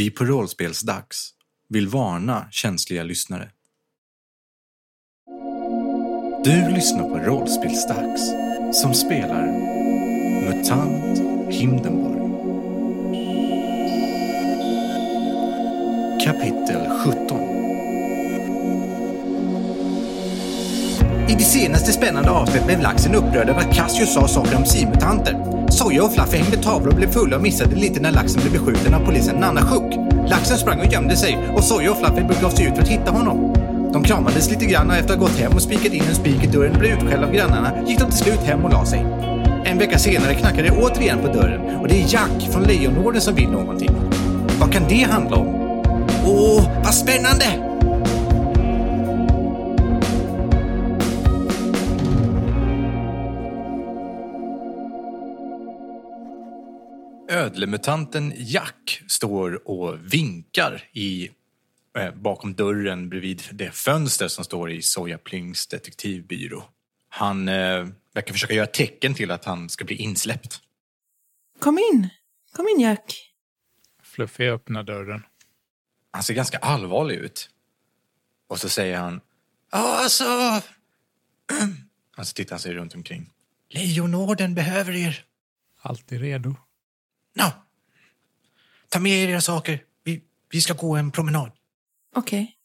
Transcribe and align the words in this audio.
Vi 0.00 0.10
på 0.10 0.24
Rollspelsdags 0.24 1.30
vill 1.68 1.88
varna 1.88 2.46
känsliga 2.50 3.02
lyssnare. 3.02 3.50
Du 6.44 6.74
lyssnar 6.74 7.08
på 7.08 7.18
Rollspelsdags 7.18 8.30
som 8.80 8.94
spelar 8.94 9.46
MUTANT 10.42 11.18
Hindenburg. 11.52 12.20
Kapitel 16.24 16.88
17 17.04 17.49
I 21.30 21.34
det 21.34 21.44
senaste 21.44 21.92
spännande 21.92 22.30
avsnittet 22.30 22.66
blev 22.66 22.80
laxen 22.80 23.14
upprörd 23.14 23.48
över 23.48 23.60
att 23.60 23.74
Cassius 23.74 24.14
sa 24.14 24.28
saker 24.28 24.56
om 24.56 24.64
simutanter. 24.64 25.36
Soja 25.68 26.04
och 26.04 26.12
Fluffy 26.12 26.36
hängde 26.36 26.56
tavlor 26.56 26.88
och 26.88 26.94
blev 26.96 27.12
fulla 27.12 27.36
och 27.36 27.42
missade 27.42 27.76
lite 27.76 28.00
när 28.00 28.12
laxen 28.12 28.40
blev 28.40 28.52
beskjuten 28.52 28.94
av 28.94 29.06
polisen 29.06 29.36
Nanna 29.36 29.60
Schuck. 29.60 29.94
Laxen 30.28 30.58
sprang 30.58 30.80
och 30.80 30.92
gömde 30.92 31.16
sig 31.16 31.52
och 31.56 31.64
Soja 31.64 31.90
och 31.90 31.98
Fluffy 31.98 32.22
begav 32.22 32.50
sig 32.50 32.66
ut 32.66 32.74
för 32.74 32.82
att 32.82 32.88
hitta 32.88 33.10
honom. 33.10 33.54
De 33.92 34.04
kramades 34.04 34.50
lite 34.50 34.64
grann 34.64 34.90
och 34.90 34.96
efter 34.96 35.12
att 35.12 35.18
ha 35.18 35.26
gått 35.26 35.38
hem 35.38 35.52
och 35.52 35.62
spikat 35.62 35.92
in 35.92 36.04
en 36.08 36.14
spik 36.14 36.44
i 36.44 36.46
dörren 36.46 36.72
och 36.72 36.78
blev 36.78 36.92
utskällda 36.92 37.26
av 37.26 37.32
grannarna 37.32 37.72
gick 37.86 37.98
de 37.98 38.04
till 38.04 38.18
slut 38.18 38.40
hem 38.40 38.64
och 38.64 38.72
la 38.72 38.86
sig. 38.86 39.06
En 39.64 39.78
vecka 39.78 39.98
senare 39.98 40.34
knackade 40.34 40.62
det 40.62 40.76
återigen 40.82 41.18
på 41.18 41.26
dörren 41.26 41.76
och 41.76 41.88
det 41.88 42.02
är 42.02 42.12
Jack 42.12 42.52
från 42.52 42.62
Lejonorden 42.62 43.20
som 43.20 43.34
vill 43.34 43.50
någonting. 43.50 43.90
Vad 44.60 44.72
kan 44.72 44.82
det 44.88 45.02
handla 45.02 45.36
om? 45.36 45.48
Åh, 46.26 46.68
vad 46.84 46.94
spännande! 46.94 47.69
Ödlemutanten 57.40 58.32
Jack 58.36 59.02
står 59.08 59.68
och 59.68 60.12
vinkar 60.14 60.88
i, 60.92 61.30
eh, 61.98 62.14
bakom 62.14 62.54
dörren 62.54 63.08
bredvid 63.08 63.42
det 63.52 63.70
fönster 63.70 64.28
som 64.28 64.44
står 64.44 64.70
i 64.70 64.82
Soja 64.82 65.18
Plings 65.18 65.66
detektivbyrå. 65.66 66.64
Han 67.08 67.48
eh, 67.48 67.88
verkar 68.14 68.32
försöka 68.32 68.54
göra 68.54 68.66
tecken 68.66 69.14
till 69.14 69.30
att 69.30 69.44
han 69.44 69.68
ska 69.68 69.84
bli 69.84 69.96
insläppt. 69.96 70.60
Kom 71.58 71.78
in. 71.78 72.08
Kom 72.52 72.68
in 72.68 72.80
Jack. 72.80 73.32
Fluffy 74.02 74.48
öppnar 74.48 74.82
dörren. 74.82 75.22
Han 76.10 76.22
ser 76.22 76.34
ganska 76.34 76.58
allvarlig 76.58 77.14
ut. 77.14 77.50
Och 78.48 78.60
så 78.60 78.68
säger 78.68 78.98
han 78.98 79.20
Ja, 79.72 80.02
alltså... 80.02 80.24
Och 82.16 82.26
så 82.26 82.34
tittar 82.34 82.50
han 82.50 82.60
sig 82.60 82.74
runt 82.74 82.94
omkring. 82.94 83.30
Lejonorden 83.68 84.54
behöver 84.54 84.92
er. 84.92 85.24
Alltid 85.82 86.20
redo. 86.20 86.56
Nå, 87.40 87.52
ta 88.88 88.98
med 89.00 89.12
er 89.12 89.28
era 89.28 89.40
saker. 89.40 89.84
Vi, 90.04 90.20
vi 90.50 90.60
ska 90.60 90.74
gå 90.74 90.96
en 90.96 91.10
promenad. 91.10 91.50
Okej. 92.16 92.56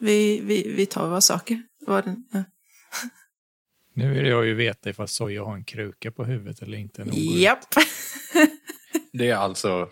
Vi, 0.00 0.40
vi, 0.40 0.72
vi 0.76 0.86
tar 0.86 1.08
våra 1.08 1.20
saker. 1.20 1.62
Var 1.86 2.02
den, 2.02 2.24
ja. 2.32 2.44
Nu 3.94 4.14
vill 4.14 4.26
jag 4.26 4.46
ju 4.46 4.54
veta 4.54 4.90
ifall 4.90 5.08
Soja 5.08 5.44
har 5.44 5.54
en 5.54 5.64
kruka 5.64 6.10
på 6.10 6.24
huvudet 6.24 6.62
eller 6.62 6.78
inte. 6.78 7.02
Japp. 7.12 7.64
Det 9.12 9.30
är 9.30 9.36
alltså 9.36 9.88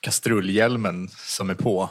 kastrullhjälmen 0.00 1.08
som 1.08 1.50
är 1.50 1.54
på. 1.54 1.90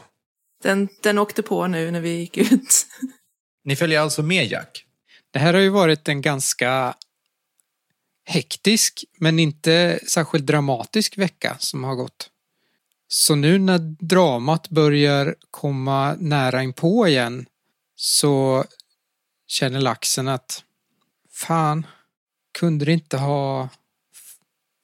Den, 0.63 0.89
den 1.03 1.17
åkte 1.17 1.43
på 1.43 1.67
nu 1.67 1.91
när 1.91 2.01
vi 2.01 2.09
gick 2.09 2.37
ut. 2.37 2.87
Ni 3.63 3.75
följer 3.75 3.99
alltså 3.99 4.23
med 4.23 4.45
Jack? 4.45 4.85
Det 5.31 5.39
här 5.39 5.53
har 5.53 5.61
ju 5.61 5.69
varit 5.69 6.07
en 6.07 6.21
ganska 6.21 6.95
hektisk 8.25 9.05
men 9.17 9.39
inte 9.39 9.99
särskilt 10.07 10.45
dramatisk 10.45 11.17
vecka 11.17 11.57
som 11.59 11.83
har 11.83 11.95
gått. 11.95 12.29
Så 13.07 13.35
nu 13.35 13.59
när 13.59 13.79
dramat 13.99 14.69
börjar 14.69 15.35
komma 15.51 16.15
nära 16.19 16.63
inpå 16.63 17.07
igen 17.07 17.45
så 17.95 18.65
känner 19.47 19.81
laxen 19.81 20.27
att 20.27 20.63
fan, 21.31 21.87
kunde 22.59 22.85
det 22.85 22.91
inte 22.91 23.17
ha 23.17 23.69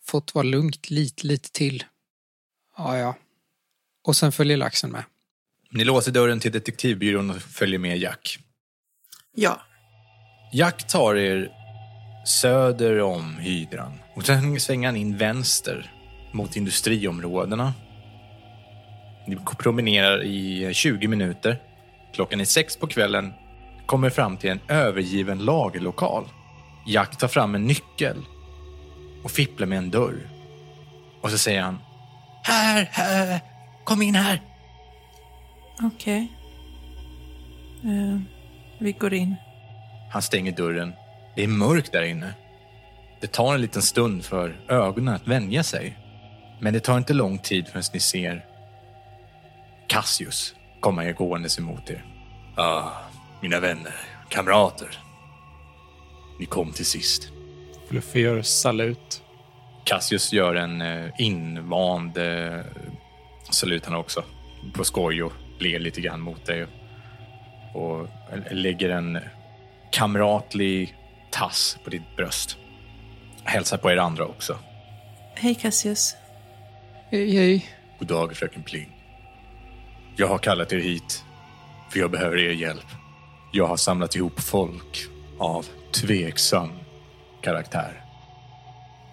fått 0.06 0.35
vara 0.35 0.44
lugnt 0.44 0.90
lite, 0.90 1.28
lite 1.28 1.52
till? 1.52 1.84
Ja, 2.78 2.97
ja. 2.97 3.16
Och 4.03 4.16
sen 4.16 4.31
följer 4.31 4.58
laxen 4.58 4.91
med. 4.91 5.03
Ni 5.72 5.84
låser 5.84 6.12
dörren 6.12 6.40
till 6.40 6.52
detektivbyrån 6.52 7.29
och 7.29 7.41
följer 7.41 7.79
med 7.79 7.97
Jack. 7.97 8.38
Ja. 9.35 9.62
Jack 10.53 10.88
tar 10.88 11.16
er 11.16 11.60
söder 12.24 13.02
om 13.02 13.38
hydran 13.38 14.00
och 14.16 14.26
sen 14.26 14.59
svänger 14.59 14.88
han 14.88 14.96
in 14.96 15.18
vänster 15.18 15.92
mot 16.32 16.56
industriområdena. 16.56 17.74
Ni 19.28 19.38
promenerar 19.58 20.24
i 20.24 20.74
20 20.74 21.08
minuter. 21.08 21.58
Klockan 22.14 22.42
är 22.42 22.46
sex 22.46 22.78
på 22.78 22.88
kvällen. 22.88 23.34
Kommer 23.86 24.09
fram 24.09 24.38
till 24.38 24.50
en 24.50 24.59
övergiven 24.68 25.40
lagerlokal. 25.40 26.26
Jack 26.88 27.18
tar 27.18 27.28
fram 27.28 27.56
en 27.56 27.68
nyckel 27.68 28.18
och 29.24 29.32
fipplar 29.32 29.68
med 29.68 29.78
en 29.78 29.92
dörr. 29.92 30.30
Och 31.22 31.30
så 31.30 31.38
säger 31.38 31.62
han 31.62 31.80
Här, 32.44 32.90
här, 32.92 33.40
kom 33.84 34.02
in 34.02 34.16
här. 34.16 34.42
Okej. 35.82 36.32
Eh, 37.84 38.20
vi 38.80 38.92
går 38.92 39.14
in. 39.14 39.36
Han 40.12 40.22
stänger 40.22 40.52
dörren. 40.52 40.94
Det 41.36 41.44
är 41.44 41.47
mörkt 41.47 41.92
där 41.92 42.03
inne. 42.03 42.34
Det 43.22 43.28
tar 43.28 43.53
en 43.53 43.62
liten 43.62 43.81
stund 43.81 44.25
för 44.25 44.66
ögonen 44.69 45.16
att 45.16 45.28
vänja 45.28 45.64
sig. 45.64 45.97
Men 46.59 46.74
det 46.74 46.80
tar 46.80 46.97
inte 46.97 47.14
lång 47.14 47.40
tid 47.40 47.68
förrän 47.68 47.84
ni 47.94 48.00
ser 48.00 48.46
Cassius 49.88 50.56
komma 50.80 51.12
gåendes 51.12 51.59
emot 51.59 51.90
er. 51.90 52.06
Ah, 52.56 52.90
mina 53.41 53.59
vänner, 53.59 53.96
kamrater. 54.30 55.00
Ni 56.40 56.46
kom 56.46 56.72
till 56.72 56.86
sist. 56.86 57.30
Fluffy 57.90 58.20
gör 58.20 58.41
salut. 58.41 59.24
Cassius 59.84 60.34
gör 60.34 60.56
en 60.56 60.81
eh, 60.81 61.09
invand 61.18 62.18
eh, 62.18 62.59
salut 63.52 63.86
han 63.86 63.96
också. 63.96 64.24
På 64.74 64.84
skoj 64.84 65.24
och 65.24 65.34
ler 65.59 65.80
lite 65.80 66.02
grann 66.02 66.22
mot 66.22 66.46
dig. 66.46 66.66
Och 67.74 68.08
lägger 68.52 68.90
en 68.90 69.20
kamratlig 69.91 70.96
tass 71.31 71.78
på 71.84 71.90
ditt 71.90 72.16
bröst. 72.16 72.58
Hälsar 73.44 73.78
på 73.78 73.92
er 73.92 73.97
andra 73.97 74.25
också. 74.25 74.59
Hej 75.36 75.56
Cassius. 75.56 76.16
Hej, 77.12 77.36
hej. 77.36 77.69
God 78.00 78.08
dag, 78.08 78.38
fröken 78.38 78.64
Pling. 78.64 78.90
Jag 80.16 80.28
har 80.28 80.38
kallat 80.38 80.74
er 80.74 80.78
hit 80.78 81.24
för 81.90 82.00
jag 82.00 82.12
behöver 82.12 82.38
er 82.38 82.52
hjälp. 82.52 82.88
Jag 83.52 83.68
har 83.68 83.78
samlat 83.78 84.16
ihop 84.16 84.40
folk 84.40 85.00
av 85.40 85.66
tveksam 85.91 86.70
karaktär. 87.41 88.03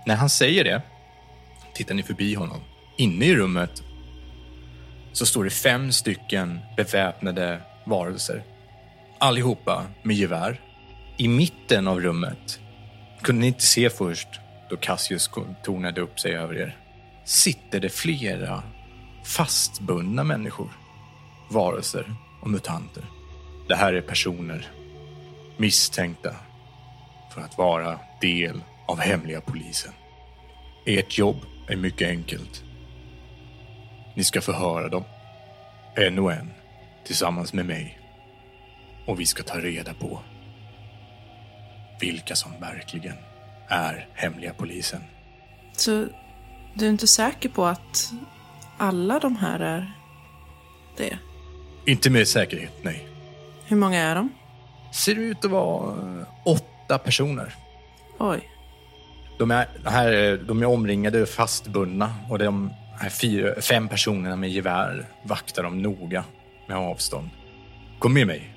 När 0.06 0.16
han 0.16 0.30
säger 0.30 0.64
det 0.64 0.82
tittar 1.74 1.94
ni 1.94 2.02
förbi 2.02 2.34
honom. 2.34 2.60
Inne 2.96 3.24
i 3.24 3.36
rummet 3.36 3.82
så 5.12 5.26
står 5.26 5.44
det 5.44 5.50
fem 5.50 5.92
stycken 5.92 6.60
beväpnade 6.76 7.60
varelser. 7.86 8.42
Allihopa 9.18 9.86
med 10.02 10.16
gevär. 10.16 10.60
I 11.20 11.28
mitten 11.28 11.88
av 11.88 12.00
rummet 12.00 12.60
kunde 13.22 13.40
ni 13.40 13.46
inte 13.46 13.62
se 13.62 13.90
först 13.90 14.28
då 14.70 14.76
Cassius 14.76 15.30
tornade 15.62 16.00
upp 16.00 16.20
sig 16.20 16.34
över 16.34 16.54
er. 16.54 16.76
Sitter 17.24 17.80
det 17.80 17.88
flera 17.88 18.62
fastbundna 19.24 20.24
människor, 20.24 20.70
varelser 21.50 22.14
och 22.42 22.50
mutanter. 22.50 23.04
Det 23.68 23.76
här 23.76 23.92
är 23.92 24.00
personer 24.00 24.70
misstänkta 25.56 26.36
för 27.34 27.40
att 27.40 27.58
vara 27.58 27.98
del 28.20 28.60
av 28.86 29.00
hemliga 29.00 29.40
polisen. 29.40 29.92
Ert 30.86 31.18
jobb 31.18 31.36
är 31.68 31.76
mycket 31.76 32.08
enkelt. 32.08 32.62
Ni 34.14 34.24
ska 34.24 34.40
förhöra 34.40 34.88
dem, 34.88 35.04
en 35.94 36.18
och 36.18 36.32
en, 36.32 36.50
tillsammans 37.04 37.52
med 37.52 37.66
mig. 37.66 37.98
Och 39.06 39.20
vi 39.20 39.26
ska 39.26 39.42
ta 39.42 39.58
reda 39.58 39.94
på 39.94 40.20
vilka 42.00 42.34
som 42.34 42.52
verkligen 42.60 43.16
är 43.68 44.08
hemliga 44.14 44.52
polisen. 44.52 45.00
Så 45.72 46.06
du 46.74 46.86
är 46.86 46.90
inte 46.90 47.06
säker 47.06 47.48
på 47.48 47.66
att 47.66 48.12
alla 48.78 49.18
de 49.18 49.36
här 49.36 49.60
är 49.60 49.92
det? 50.96 51.18
Inte 51.86 52.10
med 52.10 52.28
säkerhet, 52.28 52.72
nej. 52.82 53.08
Hur 53.66 53.76
många 53.76 53.98
är 53.98 54.14
de? 54.14 54.28
Ser 54.92 55.14
ut 55.14 55.44
att 55.44 55.50
vara 55.50 56.18
eh, 56.20 56.26
åtta 56.44 56.98
personer. 56.98 57.54
Oj. 58.18 58.48
De 59.38 59.50
är, 59.50 59.68
här, 59.84 60.36
de 60.46 60.62
är 60.62 60.66
omringade, 60.66 61.26
fastbundna 61.26 62.14
och 62.30 62.38
de 62.38 62.70
här 63.00 63.10
fyra, 63.10 63.60
fem 63.60 63.88
personerna 63.88 64.36
med 64.36 64.50
gevär 64.50 65.06
vaktar 65.22 65.62
dem 65.62 65.82
noga 65.82 66.24
med 66.68 66.76
avstånd. 66.76 67.28
Kom 67.98 68.14
med 68.14 68.26
mig. 68.26 68.54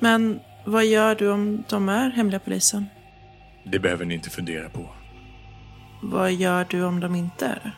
Men 0.00 0.40
vad 0.64 0.86
gör 0.86 1.14
du 1.14 1.30
om 1.30 1.64
de 1.68 1.88
är 1.88 2.10
hemliga 2.10 2.40
polisen? 2.40 2.86
Det 3.64 3.78
behöver 3.78 4.04
ni 4.04 4.14
inte 4.14 4.30
fundera 4.30 4.68
på. 4.68 4.88
Vad 6.02 6.32
gör 6.32 6.66
du 6.70 6.84
om 6.84 7.00
de 7.00 7.14
inte 7.14 7.46
är 7.46 7.60
det? 7.64 7.72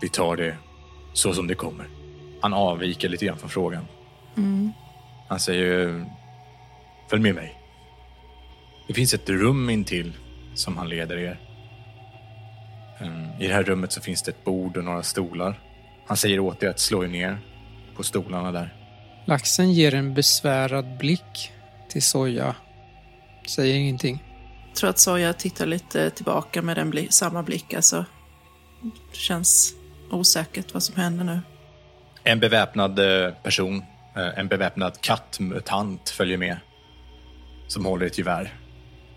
Vi 0.00 0.08
tar 0.08 0.36
det 0.36 0.56
så 1.12 1.34
som 1.34 1.46
det 1.46 1.54
kommer. 1.54 1.86
Han 2.40 2.54
avviker 2.54 3.08
lite 3.08 3.26
grann 3.26 3.38
från 3.38 3.50
frågan. 3.50 3.84
Han 5.28 5.40
säger, 5.40 6.04
följ 7.10 7.22
med 7.22 7.34
mig. 7.34 7.54
Det 8.86 8.94
finns 8.94 9.14
ett 9.14 9.28
rum 9.28 9.70
intill 9.70 10.12
som 10.54 10.76
han 10.76 10.88
leder 10.88 11.16
er. 11.18 11.40
Mm, 13.00 13.40
I 13.40 13.46
det 13.46 13.54
här 13.54 13.62
rummet 13.62 13.92
så 13.92 14.00
finns 14.00 14.22
det 14.22 14.30
ett 14.30 14.44
bord 14.44 14.76
och 14.76 14.84
några 14.84 15.02
stolar. 15.02 15.60
Han 16.06 16.16
säger 16.16 16.40
åt 16.40 16.62
er 16.62 16.68
att 16.68 16.80
slå 16.80 17.04
er 17.04 17.08
ner 17.08 17.38
på 17.96 18.02
stolarna 18.02 18.52
där. 18.52 18.74
Laxen 19.24 19.72
ger 19.72 19.94
en 19.94 20.14
besvärad 20.14 20.98
blick 20.98 21.52
till 21.88 22.02
Soja. 22.02 22.56
Säger 23.46 23.74
ingenting. 23.74 24.24
Jag 24.68 24.76
tror 24.76 24.90
att 24.90 24.98
Soja 24.98 25.32
tittar 25.32 25.66
lite 25.66 26.10
tillbaka 26.10 26.62
med 26.62 26.76
den 26.76 26.90
bli- 26.90 27.08
samma 27.10 27.42
blick. 27.42 27.74
Alltså, 27.74 28.04
det 29.12 29.16
känns 29.16 29.74
osäkert 30.10 30.74
vad 30.74 30.82
som 30.82 30.96
händer 30.96 31.24
nu. 31.24 31.40
En 32.24 32.40
beväpnad 32.40 32.98
eh, 32.98 33.32
person, 33.34 33.84
eh, 34.16 34.38
en 34.38 34.48
beväpnad 34.48 35.00
kattmutant 35.00 36.10
följer 36.10 36.38
med. 36.38 36.56
Som 37.68 37.84
håller 37.86 38.06
ett 38.06 38.18
gevär. 38.18 38.54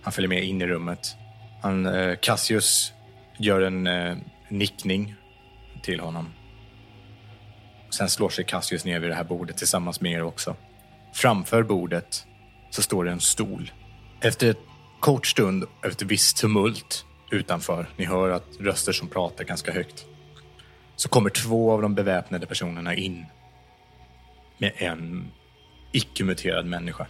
Han 0.01 0.13
följer 0.13 0.29
med 0.29 0.43
in 0.43 0.61
i 0.61 0.67
rummet. 0.67 1.15
Han, 1.61 1.85
eh, 1.85 2.15
Cassius 2.15 2.93
gör 3.37 3.61
en 3.61 3.87
nickning 4.49 5.15
till 5.83 5.99
honom. 5.99 6.29
Sen 7.89 8.09
slår 8.09 8.29
sig 8.29 8.45
Cassius 8.45 8.85
ner 8.85 8.99
vid 8.99 9.09
det 9.09 9.15
här 9.15 9.23
bordet 9.23 9.57
tillsammans 9.57 10.01
med 10.01 10.11
er 10.11 10.23
också. 10.23 10.55
Framför 11.13 11.63
bordet 11.63 12.25
så 12.71 12.81
står 12.81 13.05
det 13.05 13.11
en 13.11 13.19
stol. 13.19 13.71
Efter 14.21 14.49
ett 14.49 14.61
kort 14.99 15.27
stund, 15.27 15.65
efter 15.85 16.05
visst 16.05 16.37
tumult 16.37 17.05
utanför, 17.31 17.89
ni 17.97 18.05
hör 18.05 18.29
att 18.29 18.47
röster 18.59 18.91
som 18.91 19.07
pratar 19.07 19.43
ganska 19.43 19.71
högt, 19.71 20.05
så 20.95 21.09
kommer 21.09 21.29
två 21.29 21.71
av 21.71 21.81
de 21.81 21.95
beväpnade 21.95 22.45
personerna 22.45 22.95
in 22.95 23.25
med 24.57 24.71
en 24.75 25.31
icke-muterad 25.91 26.65
människa. 26.65 27.07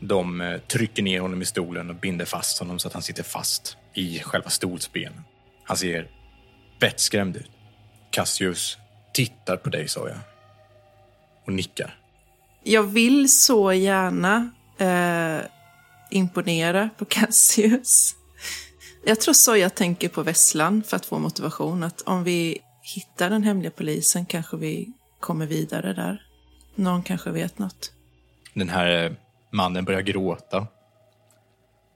De 0.00 0.40
eh, 0.40 0.58
trycker 0.58 1.02
ner 1.02 1.20
honom 1.20 1.42
i 1.42 1.44
stolen 1.44 1.90
och 1.90 1.96
binder 1.96 2.24
fast 2.24 2.58
honom 2.58 2.78
så 2.78 2.88
att 2.88 2.94
han 2.94 3.02
sitter 3.02 3.22
fast 3.22 3.76
i 3.94 4.18
själva 4.18 4.50
stolsbenen. 4.50 5.24
Han 5.64 5.76
ser 5.76 6.10
vettskrämd 6.80 7.36
ut. 7.36 7.50
Cassius 8.10 8.78
tittar 9.12 9.56
på 9.56 9.70
dig, 9.70 9.88
sa 9.88 10.08
jag. 10.08 10.18
Och 11.46 11.52
nickar. 11.52 11.98
Jag 12.62 12.82
vill 12.82 13.32
så 13.32 13.72
gärna 13.72 14.50
eh, 14.78 15.38
imponera 16.10 16.90
på 16.98 17.04
Cassius. 17.04 18.14
Jag 19.04 19.20
tror 19.20 19.34
Soja 19.34 19.70
tänker 19.70 20.08
på 20.08 20.22
Vesslan 20.22 20.82
för 20.82 20.96
att 20.96 21.06
få 21.06 21.18
motivation. 21.18 21.82
Att 21.82 22.00
om 22.00 22.24
vi 22.24 22.58
hittar 22.82 23.30
den 23.30 23.42
hemliga 23.42 23.70
polisen 23.70 24.26
kanske 24.26 24.56
vi 24.56 24.92
kommer 25.20 25.46
vidare 25.46 25.92
där. 25.92 26.22
Någon 26.74 27.02
kanske 27.02 27.30
vet 27.30 27.58
något. 27.58 27.92
Den 28.54 28.68
här 28.68 29.04
eh, 29.04 29.12
mannen 29.50 29.84
börjar 29.84 30.00
gråta. 30.00 30.66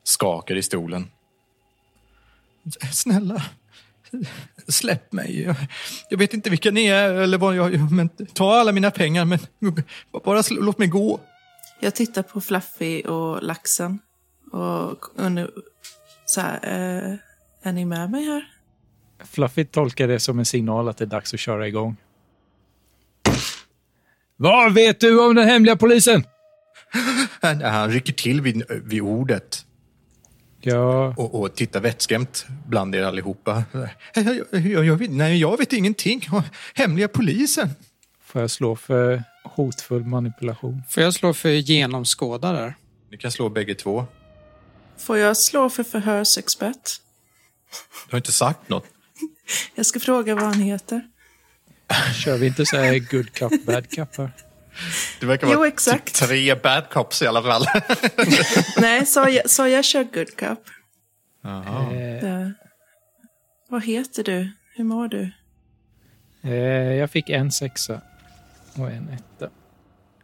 Skakar 0.05 0.57
i 0.57 0.63
stolen. 0.63 1.11
Snälla, 2.93 3.43
släpp 4.69 5.13
mig. 5.13 5.43
Jag, 5.43 5.57
jag 6.11 6.19
vet 6.19 6.35
inte 6.35 6.51
vilka 6.51 6.71
ni 6.71 6.87
är 6.87 7.15
eller 7.15 7.39
vad 7.39 7.57
jag... 7.57 7.93
Men 7.93 8.09
ta 8.09 8.55
alla 8.55 8.73
mina 8.73 8.91
pengar, 8.91 9.25
men 9.25 9.39
bara 10.25 10.41
sl- 10.41 10.61
låt 10.61 10.79
mig 10.79 10.89
gå. 10.89 11.21
Jag 11.85 11.95
tittar 11.95 12.23
på 12.23 12.41
Fluffy 12.41 13.03
och 13.03 13.43
laxen. 13.43 13.99
Och 14.53 15.05
under, 15.15 15.51
så 16.27 16.41
här, 16.41 16.59
eh, 16.63 17.15
är 17.69 17.73
ni 17.73 17.85
med 17.85 18.11
mig 18.11 18.25
här? 18.25 18.49
Fluffy 19.25 19.65
tolkar 19.65 20.09
det 20.09 20.21
som 20.21 20.39
en 20.39 20.45
signal 20.45 20.89
att 20.89 20.97
det 20.97 21.05
är 21.05 21.07
dags 21.07 21.35
att 21.35 21.41
köra 21.41 21.69
igång. 21.69 21.97
Vad 24.37 24.75
vet 24.75 25.01
du 25.01 25.21
om 25.21 25.35
den 25.35 25.49
hemliga 25.49 25.77
polisen? 25.77 26.25
Han, 27.41 27.61
han 27.61 27.91
rycker 27.91 28.13
till 28.13 28.41
vid, 28.41 28.63
vid 28.69 29.03
ordet 29.03 29.67
Ja, 30.61 31.15
och, 31.17 31.41
och 31.41 31.55
tittar 31.55 31.81
vettskrämt 31.81 32.47
bland 32.67 32.95
er 32.95 33.03
allihopa. 33.03 33.65
Jag, 34.15 34.25
jag, 34.51 34.67
jag, 34.67 34.85
jag, 34.85 34.97
vet, 34.97 35.11
nej, 35.11 35.41
jag 35.41 35.59
vet 35.59 35.73
ingenting. 35.73 36.29
Hemliga 36.75 37.09
polisen. 37.09 37.71
får 38.25 38.41
jag 38.41 38.51
slå 38.51 38.77
för 38.77 39.23
hotfull 39.45 40.05
manipulation? 40.05 40.83
Får 40.89 41.03
jag 41.03 41.15
slå 41.15 41.35
för 41.35 41.49
genomskåda 41.49 42.53
där? 42.53 42.75
Ni 43.11 43.17
kan 43.19 43.33
slå 43.33 43.49
bägge 43.49 43.75
två. 43.75 44.07
Får 44.99 45.19
jag 45.19 45.37
slå 45.37 45.71
för 45.71 45.85
förhörsexpert? 45.85 47.01
Du 48.07 48.13
har 48.13 48.17
inte 48.19 48.33
sagt 48.33 48.69
något. 48.69 48.85
Jag 49.75 49.87
ska 49.87 50.01
fråga 50.01 50.35
vad 50.35 50.45
han 50.45 50.61
heter. 50.61 51.01
Kör 52.25 52.39
vi 52.39 52.47
inte 52.47 52.67
så 52.67 52.77
här 52.77 52.99
good 52.99 53.33
cup, 53.33 53.65
bad 53.67 53.91
cup 53.91 54.17
här? 54.17 54.31
Det 55.21 55.27
verkar 55.27 55.47
Jo, 55.53 55.59
vara 55.59 55.69
exakt. 55.69 56.07
Typ 56.21 56.29
tre 56.29 56.55
bad 56.55 56.89
cops 56.91 57.23
i 57.23 57.27
alla 57.27 57.43
fall. 57.43 57.65
Nej, 58.81 59.07
Soja, 59.07 59.43
Soja 59.49 59.83
kör 59.83 60.05
good 60.05 60.37
cup. 60.37 60.59
Eh. 61.45 62.49
Vad 63.69 63.85
heter 63.85 64.25
du? 64.25 64.53
Hur 64.75 64.85
mår 64.85 65.09
du? 65.09 65.31
eh, 66.45 66.53
jag 66.95 67.11
fick 67.11 67.29
en 67.31 67.53
sexa 67.53 68.01
och 68.75 68.91
en 68.91 69.09
etta. 69.09 69.49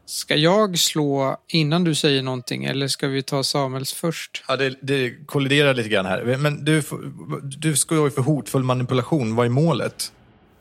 Ska 0.07 0.37
jag 0.37 0.79
slå 0.79 1.37
innan 1.49 1.85
du 1.85 1.95
säger 1.95 2.23
någonting 2.23 2.65
eller 2.65 2.89
ska 2.89 3.09
vi 3.09 3.23
ta 3.23 3.43
Samuels 3.43 3.93
först? 3.93 4.45
Ja, 4.49 4.57
det, 4.57 4.79
det 4.83 5.27
kolliderar 5.27 5.75
lite 5.75 5.89
grann 5.89 6.07
här. 6.07 6.37
Men 6.37 6.65
du, 6.65 6.83
du 7.43 7.77
ska 7.77 7.95
ju 7.95 8.11
för 8.11 8.23
hotfull 8.23 8.63
manipulation. 8.63 9.37
Vad 9.37 9.47
är 9.47 9.51
målet? 9.51 10.13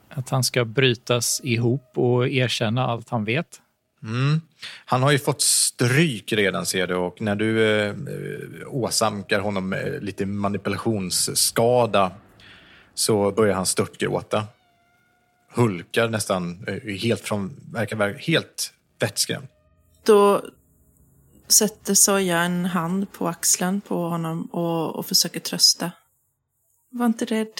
Att 0.09 0.29
han 0.29 0.43
ska 0.43 0.65
brytas 0.65 1.41
ihop 1.43 1.91
och 1.95 2.27
erkänna 2.27 2.85
allt 2.85 3.09
han 3.09 3.25
vet. 3.25 3.61
Mm. 4.03 4.41
Han 4.85 5.03
har 5.03 5.11
ju 5.11 5.19
fått 5.19 5.41
stryk 5.41 6.33
redan 6.33 6.65
ser 6.65 6.87
du 6.87 6.95
och 6.95 7.21
när 7.21 7.35
du 7.35 7.63
eh, 7.63 7.87
eh, 7.89 7.95
åsamkar 8.67 9.39
honom 9.39 9.73
eh, 9.73 9.99
lite 9.99 10.25
manipulationsskada 10.25 12.11
så 12.93 13.31
börjar 13.31 13.55
han 13.55 13.65
störtgråta. 13.65 14.43
Hulkar 15.49 16.09
nästan 16.09 16.65
eh, 16.67 16.93
helt 16.95 17.21
från, 17.21 17.59
verkar 17.71 17.95
vara 17.95 18.13
helt 18.13 18.73
vettskrämd. 18.99 19.47
Då 20.03 20.45
sätter 21.47 21.93
Soja 21.93 22.39
en 22.41 22.65
hand 22.65 23.11
på 23.11 23.27
axeln 23.27 23.81
på 23.81 24.09
honom 24.09 24.45
och, 24.45 24.95
och 24.95 25.05
försöker 25.05 25.39
trösta. 25.39 25.91
Var 26.89 27.05
inte 27.05 27.25
rädd. 27.25 27.53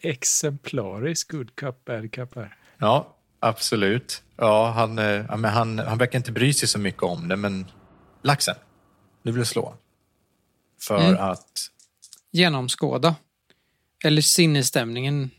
Exemplarisk 0.00 1.30
good 1.30 1.56
cup, 1.56 1.84
bad 1.84 2.12
cup 2.12 2.34
här. 2.34 2.56
Ja, 2.78 3.16
absolut. 3.40 4.22
Ja, 4.36 4.70
han, 4.70 4.98
eh, 4.98 5.04
ja, 5.04 5.36
men 5.36 5.50
han, 5.52 5.78
han 5.78 5.98
verkar 5.98 6.18
inte 6.18 6.32
bry 6.32 6.52
sig 6.52 6.68
så 6.68 6.78
mycket 6.78 7.02
om 7.02 7.28
det, 7.28 7.36
men 7.36 7.66
laxen, 8.22 8.54
du 9.22 9.32
vill 9.32 9.46
slå. 9.46 9.74
För 10.80 10.98
Mm. 11.08 11.20
att 11.20 11.70
Genomskåda. 12.30 13.14
Eller 14.04 14.22
sinnesstämningen. 14.22 15.30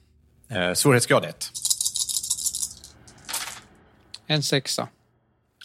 Eh, 0.49 0.73
svårighetsgrad 0.73 1.25
1. 1.25 1.51
En 4.27 4.43
sexa. 4.43 4.87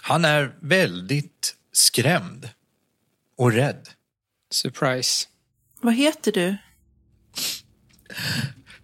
Han 0.03 0.25
är 0.25 0.55
väldigt 0.61 1.57
skrämd 1.73 2.49
och 3.37 3.53
rädd. 3.53 3.89
Surprise. 4.51 5.27
Vad 5.81 5.95
heter 5.95 6.33
du? 6.33 6.57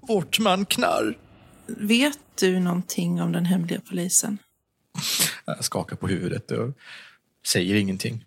Wortman 0.00 0.66
Knarr. 0.66 1.18
Vet 1.66 2.18
du 2.40 2.60
någonting 2.60 3.22
om 3.22 3.32
den 3.32 3.44
hemliga 3.44 3.80
polisen? 3.88 4.38
Jag 5.44 5.64
skakar 5.64 5.96
på 5.96 6.08
huvudet 6.08 6.50
och 6.50 6.74
säger 7.46 7.74
ingenting. 7.74 8.24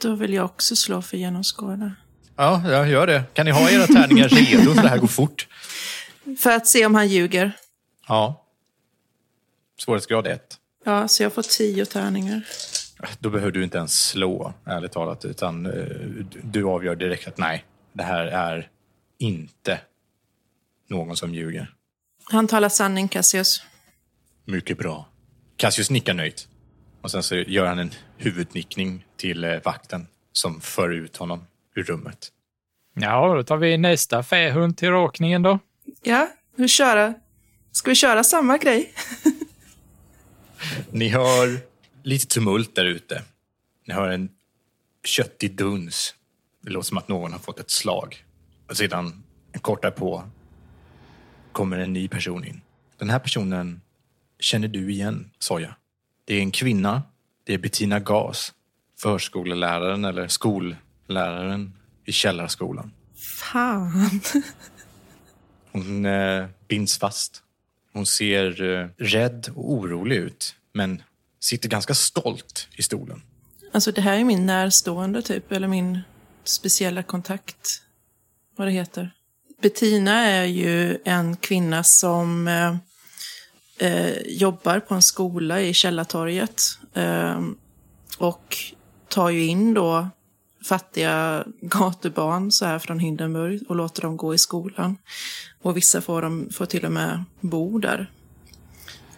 Då 0.00 0.14
vill 0.14 0.32
jag 0.32 0.44
också 0.44 0.76
slå 0.76 1.02
för 1.02 1.16
genomskåda. 1.16 1.92
Ja, 2.36 2.70
jag 2.70 2.88
gör 2.88 3.06
det. 3.06 3.24
Kan 3.34 3.46
ni 3.46 3.52
ha 3.52 3.70
era 3.70 3.86
tärningar 3.86 4.28
redo 4.28 4.74
för 4.74 4.82
det 4.82 4.88
här 4.88 4.98
går 4.98 5.06
fort? 5.08 5.46
För 6.38 6.50
att 6.50 6.66
se 6.66 6.86
om 6.86 6.94
han 6.94 7.08
ljuger. 7.08 7.52
Ja. 8.08 8.44
Svårighetsgrad 9.78 10.26
1. 10.26 10.60
Ja, 10.84 11.08
så 11.08 11.22
jag 11.22 11.32
får 11.32 11.42
tio 11.42 11.86
tärningar. 11.86 12.42
Då 13.18 13.30
behöver 13.30 13.52
du 13.52 13.64
inte 13.64 13.78
ens 13.78 14.08
slå, 14.08 14.52
ärligt 14.64 14.92
talat. 14.92 15.24
Utan 15.24 15.66
eh, 15.66 15.72
du 16.42 16.64
avgör 16.64 16.96
direkt 16.96 17.28
att 17.28 17.38
nej, 17.38 17.64
det 17.92 18.02
här 18.02 18.26
är 18.26 18.70
inte 19.18 19.80
någon 20.88 21.16
som 21.16 21.34
ljuger. 21.34 21.74
Han 22.24 22.46
talar 22.46 22.68
sanning, 22.68 23.08
Cassius. 23.08 23.62
Mycket 24.44 24.78
bra. 24.78 25.08
Cassius 25.56 25.90
nickar 25.90 26.14
nöjt. 26.14 26.48
Och 27.02 27.10
sen 27.10 27.22
så 27.22 27.34
gör 27.36 27.66
han 27.66 27.78
en 27.78 27.90
huvudnickning 28.16 29.04
till 29.16 29.44
eh, 29.44 29.58
vakten 29.64 30.06
som 30.32 30.60
för 30.60 30.90
ut 30.90 31.16
honom 31.16 31.46
ur 31.74 31.82
rummet. 31.82 32.32
Ja, 32.94 33.34
då 33.34 33.42
tar 33.42 33.56
vi 33.56 33.78
nästa 33.78 34.22
fähund 34.22 34.76
till 34.76 34.90
råkningen 34.90 35.42
då. 35.42 35.58
Ja, 36.02 36.28
hur 36.56 36.68
köra? 36.68 37.14
Ska 37.72 37.90
vi 37.90 37.94
köra 37.94 38.24
samma 38.24 38.58
grej? 38.58 38.92
Ni 40.90 41.08
hör 41.08 41.58
lite 42.02 42.26
tumult 42.26 42.74
där 42.74 42.84
ute. 42.84 43.22
Ni 43.86 43.94
hör 43.94 44.08
en 44.08 44.28
köttig 45.04 45.56
duns. 45.56 46.14
Det 46.62 46.70
låter 46.70 46.86
som 46.86 46.98
att 46.98 47.08
någon 47.08 47.32
har 47.32 47.38
fått 47.38 47.60
ett 47.60 47.70
slag. 47.70 48.24
Och 48.68 48.76
sedan, 48.76 49.22
en 49.52 49.60
kort 49.60 49.82
därpå, 49.82 50.24
kommer 51.52 51.78
en 51.78 51.92
ny 51.92 52.08
person 52.08 52.44
in. 52.44 52.60
Den 52.98 53.10
här 53.10 53.18
personen 53.18 53.80
känner 54.40 54.68
du 54.68 54.90
igen 54.90 55.30
Soja. 55.38 55.74
Det 56.24 56.34
är 56.34 56.40
en 56.40 56.50
kvinna. 56.50 57.02
Det 57.44 57.54
är 57.54 57.58
Bettina 57.58 58.00
Gas. 58.00 58.52
Förskoleläraren 58.98 60.04
eller 60.04 60.28
skolläraren 60.28 61.72
i 62.04 62.12
källarskolan. 62.12 62.92
Fan. 63.16 64.20
Hon 65.76 66.06
eh, 66.06 66.46
binds 66.68 66.98
fast. 66.98 67.42
Hon 67.92 68.06
ser 68.06 68.62
eh, 68.62 68.88
rädd 68.98 69.52
och 69.54 69.72
orolig 69.72 70.16
ut, 70.16 70.54
men 70.72 71.02
sitter 71.40 71.68
ganska 71.68 71.94
stolt 71.94 72.68
i 72.76 72.82
stolen. 72.82 73.22
Alltså 73.72 73.92
det 73.92 74.00
här 74.00 74.18
är 74.18 74.24
min 74.24 74.46
närstående 74.46 75.22
typ, 75.22 75.52
eller 75.52 75.68
min 75.68 76.00
speciella 76.44 77.02
kontakt. 77.02 77.82
Vad 78.56 78.66
det 78.66 78.72
heter. 78.72 79.10
Bettina 79.62 80.20
är 80.20 80.44
ju 80.44 80.98
en 81.04 81.36
kvinna 81.36 81.84
som 81.84 82.48
eh, 82.48 82.76
eh 83.88 84.16
jobbar 84.26 84.80
på 84.80 84.94
en 84.94 85.02
skola 85.02 85.60
i 85.60 85.74
Källartorget. 85.74 86.62
Eh, 86.94 87.40
och 88.18 88.56
tar 89.08 89.30
ju 89.30 89.46
in 89.46 89.74
då 89.74 90.08
fattiga 90.66 91.44
gatubarn 91.60 92.50
så 92.52 92.64
här 92.64 92.78
från 92.78 92.98
Hindenburg 92.98 93.62
och 93.68 93.76
låter 93.76 94.02
dem 94.02 94.16
gå 94.16 94.34
i 94.34 94.38
skolan. 94.38 94.96
Och 95.62 95.76
vissa 95.76 96.00
får, 96.00 96.22
de, 96.22 96.48
får 96.52 96.66
till 96.66 96.84
och 96.84 96.92
med 96.92 97.24
bo 97.40 97.78
där. 97.78 98.10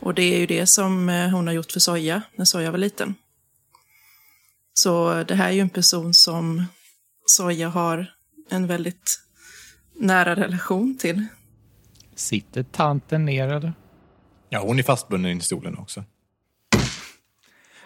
Och 0.00 0.14
det 0.14 0.22
är 0.22 0.38
ju 0.38 0.46
det 0.46 0.66
som 0.66 1.08
eh, 1.08 1.28
hon 1.28 1.46
har 1.46 1.54
gjort 1.54 1.72
för 1.72 1.80
Soja 1.80 2.22
när 2.36 2.44
Soja 2.44 2.70
var 2.70 2.78
liten. 2.78 3.14
Så 4.74 5.24
det 5.28 5.34
här 5.34 5.48
är 5.48 5.52
ju 5.52 5.60
en 5.60 5.70
person 5.70 6.14
som 6.14 6.64
Soja 7.26 7.68
har 7.68 8.14
en 8.50 8.66
väldigt 8.66 9.20
nära 9.94 10.36
relation 10.36 10.98
till. 10.98 11.26
Sitter 12.14 12.62
tanten 12.62 13.24
ner 13.24 13.48
eller? 13.48 13.72
Ja, 14.48 14.60
hon 14.60 14.78
är 14.78 14.82
fastbunden 14.82 15.38
i 15.38 15.40
stolen 15.40 15.78
också. 15.78 16.04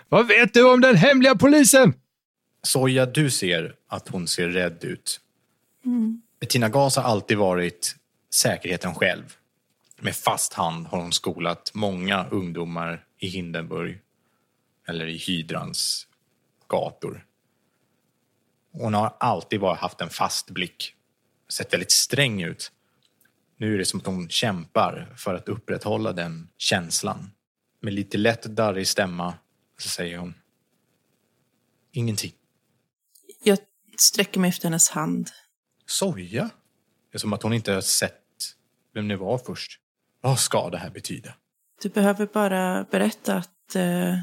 Vad 0.08 0.26
vet 0.26 0.54
du 0.54 0.72
om 0.72 0.80
den 0.80 0.96
hemliga 0.96 1.34
polisen? 1.34 1.94
Soja, 2.62 3.06
du 3.06 3.30
ser 3.30 3.76
att 3.88 4.08
hon 4.08 4.28
ser 4.28 4.48
rädd 4.48 4.84
ut. 4.84 5.20
Mm. 5.84 6.22
Bettina 6.40 6.68
Gas 6.68 6.96
har 6.96 7.02
alltid 7.02 7.38
varit 7.38 7.96
säkerheten 8.34 8.94
själv. 8.94 9.36
Med 10.00 10.16
fast 10.16 10.52
hand 10.52 10.86
har 10.86 11.00
hon 11.00 11.12
skolat 11.12 11.70
många 11.74 12.26
ungdomar 12.30 13.04
i 13.18 13.26
Hindenburg 13.26 13.98
eller 14.88 15.06
i 15.06 15.16
Hydrans 15.16 16.06
gator. 16.68 17.26
Hon 18.72 18.94
har 18.94 19.16
alltid 19.20 19.60
bara 19.60 19.74
haft 19.74 20.00
en 20.00 20.10
fast 20.10 20.50
blick, 20.50 20.94
sett 21.48 21.72
väldigt 21.72 21.90
sträng 21.90 22.42
ut. 22.42 22.72
Nu 23.56 23.74
är 23.74 23.78
det 23.78 23.84
som 23.84 24.00
att 24.00 24.06
hon 24.06 24.28
kämpar 24.28 25.14
för 25.16 25.34
att 25.34 25.48
upprätthålla 25.48 26.12
den 26.12 26.48
känslan. 26.58 27.30
Med 27.80 27.94
lite 27.94 28.18
lätt 28.18 28.42
darrig 28.42 28.88
stämma 28.88 29.34
så 29.78 29.88
säger 29.88 30.18
hon 30.18 30.34
ingenting. 31.92 32.32
Sträcker 33.98 34.40
mig 34.40 34.48
efter 34.48 34.64
hennes 34.68 34.88
hand. 34.88 35.30
Soja? 35.86 36.50
Det 37.10 37.16
är 37.16 37.18
som 37.18 37.32
att 37.32 37.42
hon 37.42 37.52
inte 37.52 37.72
har 37.72 37.80
sett 37.80 38.18
vem 38.94 39.08
det 39.08 39.16
var 39.16 39.38
först. 39.38 39.78
Vad 40.20 40.38
ska 40.38 40.70
det 40.70 40.78
här 40.78 40.90
betyda? 40.90 41.34
Du 41.82 41.88
behöver 41.88 42.26
bara 42.26 42.84
berätta 42.90 43.34
att, 43.36 43.74
eh, 43.74 44.18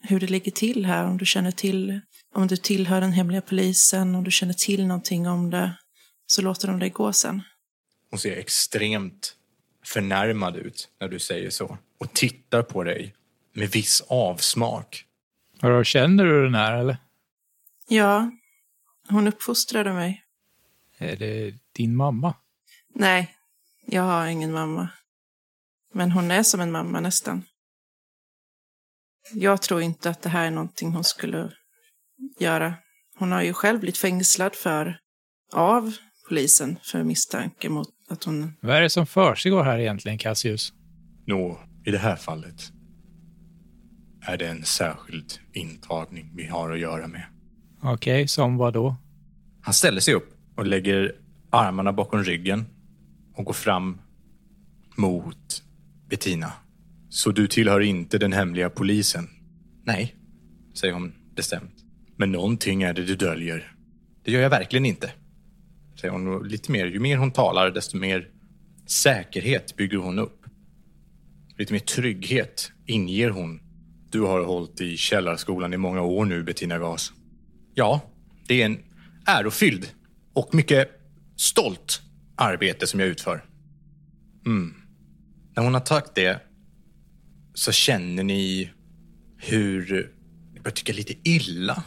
hur 0.00 0.20
det 0.20 0.26
ligger 0.26 0.52
till 0.52 0.86
här. 0.86 1.04
Om 1.04 1.18
du 1.18 1.26
känner 1.26 1.50
till, 1.50 2.00
om 2.34 2.46
du 2.46 2.56
tillhör 2.56 3.00
den 3.00 3.12
hemliga 3.12 3.40
polisen, 3.40 4.14
om 4.14 4.24
du 4.24 4.30
känner 4.30 4.54
till 4.54 4.86
någonting 4.86 5.28
om 5.28 5.50
det, 5.50 5.72
så 6.26 6.42
låter 6.42 6.68
de 6.68 6.78
dig 6.78 6.90
gå 6.90 7.12
sen. 7.12 7.42
Hon 8.10 8.18
ser 8.18 8.36
extremt 8.36 9.36
förnärmad 9.84 10.56
ut 10.56 10.88
när 11.00 11.08
du 11.08 11.18
säger 11.18 11.50
så 11.50 11.78
och 11.98 12.12
tittar 12.12 12.62
på 12.62 12.84
dig 12.84 13.14
med 13.52 13.68
viss 13.68 14.00
avsmak. 14.08 15.04
Känner 15.84 16.24
du 16.24 16.44
den 16.44 16.54
här 16.54 16.78
eller? 16.78 16.96
Ja, 17.88 18.30
hon 19.08 19.28
uppfostrade 19.28 19.92
mig. 19.92 20.24
Är 20.98 21.16
det 21.16 21.54
din 21.72 21.96
mamma? 21.96 22.34
Nej, 22.94 23.36
jag 23.86 24.02
har 24.02 24.26
ingen 24.26 24.52
mamma. 24.52 24.88
Men 25.94 26.12
hon 26.12 26.30
är 26.30 26.42
som 26.42 26.60
en 26.60 26.72
mamma 26.72 27.00
nästan. 27.00 27.44
Jag 29.32 29.62
tror 29.62 29.82
inte 29.82 30.10
att 30.10 30.22
det 30.22 30.28
här 30.28 30.46
är 30.46 30.50
någonting 30.50 30.92
hon 30.92 31.04
skulle 31.04 31.52
göra. 32.38 32.74
Hon 33.16 33.32
har 33.32 33.42
ju 33.42 33.52
själv 33.52 33.80
blivit 33.80 33.98
fängslad 33.98 34.54
för, 34.54 34.98
av 35.52 35.94
polisen 36.28 36.78
för 36.82 37.04
misstanke 37.04 37.68
mot 37.68 37.88
att 38.08 38.24
hon... 38.24 38.56
Vad 38.60 38.76
är 38.76 38.80
det 38.80 38.90
som 38.90 39.06
försiggår 39.06 39.64
här 39.64 39.78
egentligen, 39.78 40.18
Cassius? 40.18 40.72
Nå, 41.26 41.60
i 41.86 41.90
det 41.90 41.98
här 41.98 42.16
fallet 42.16 42.72
är 44.26 44.36
det 44.36 44.48
en 44.48 44.64
särskild 44.64 45.32
intagning 45.52 46.32
vi 46.36 46.46
har 46.46 46.70
att 46.70 46.78
göra 46.78 47.08
med. 47.08 47.26
Okej, 47.84 48.28
som 48.28 48.56
vad 48.56 48.74
då? 48.74 48.96
Han 49.60 49.74
ställer 49.74 50.00
sig 50.00 50.14
upp 50.14 50.34
och 50.56 50.66
lägger 50.66 51.12
armarna 51.50 51.92
bakom 51.92 52.24
ryggen 52.24 52.64
och 53.34 53.44
går 53.44 53.52
fram 53.52 53.98
mot 54.96 55.62
Bettina. 56.08 56.52
Så 57.08 57.30
du 57.30 57.46
tillhör 57.46 57.80
inte 57.80 58.18
den 58.18 58.32
hemliga 58.32 58.70
polisen? 58.70 59.28
Nej, 59.84 60.16
säger 60.74 60.94
hon 60.94 61.12
bestämt. 61.36 61.84
Men 62.16 62.32
någonting 62.32 62.82
är 62.82 62.94
det 62.94 63.02
du 63.02 63.16
döljer. 63.16 63.74
Det 64.24 64.32
gör 64.32 64.40
jag 64.40 64.50
verkligen 64.50 64.86
inte, 64.86 65.12
säger 66.00 66.12
hon 66.12 66.48
lite 66.48 66.72
mer. 66.72 66.86
Ju 66.86 67.00
mer 67.00 67.16
hon 67.16 67.30
talar, 67.30 67.70
desto 67.70 67.96
mer 67.96 68.28
säkerhet 68.86 69.76
bygger 69.76 69.98
hon 69.98 70.18
upp. 70.18 70.46
Lite 71.58 71.72
mer 71.72 71.80
trygghet 71.80 72.72
inger 72.86 73.30
hon. 73.30 73.60
Du 74.10 74.20
har 74.20 74.44
hållit 74.44 74.80
i 74.80 74.96
källarskolan 74.96 75.74
i 75.74 75.76
många 75.76 76.02
år 76.02 76.24
nu, 76.24 76.42
Bettina 76.42 76.78
Gas. 76.78 77.12
Ja, 77.74 78.00
det 78.46 78.62
är 78.62 78.66
en 78.66 78.78
ärofylld 79.26 79.88
och 80.32 80.54
mycket 80.54 80.88
stolt 81.36 82.02
arbete 82.36 82.86
som 82.86 83.00
jag 83.00 83.08
utför. 83.08 83.44
Mm. 84.46 84.74
När 85.56 85.62
hon 85.62 85.74
har 85.74 85.84
sagt 85.84 86.14
det 86.14 86.40
så 87.54 87.72
känner 87.72 88.22
ni 88.22 88.70
hur 89.36 90.10
ni 90.54 90.60
börjar 90.60 90.74
tycka 90.74 90.92
lite 90.92 91.14
illa 91.22 91.82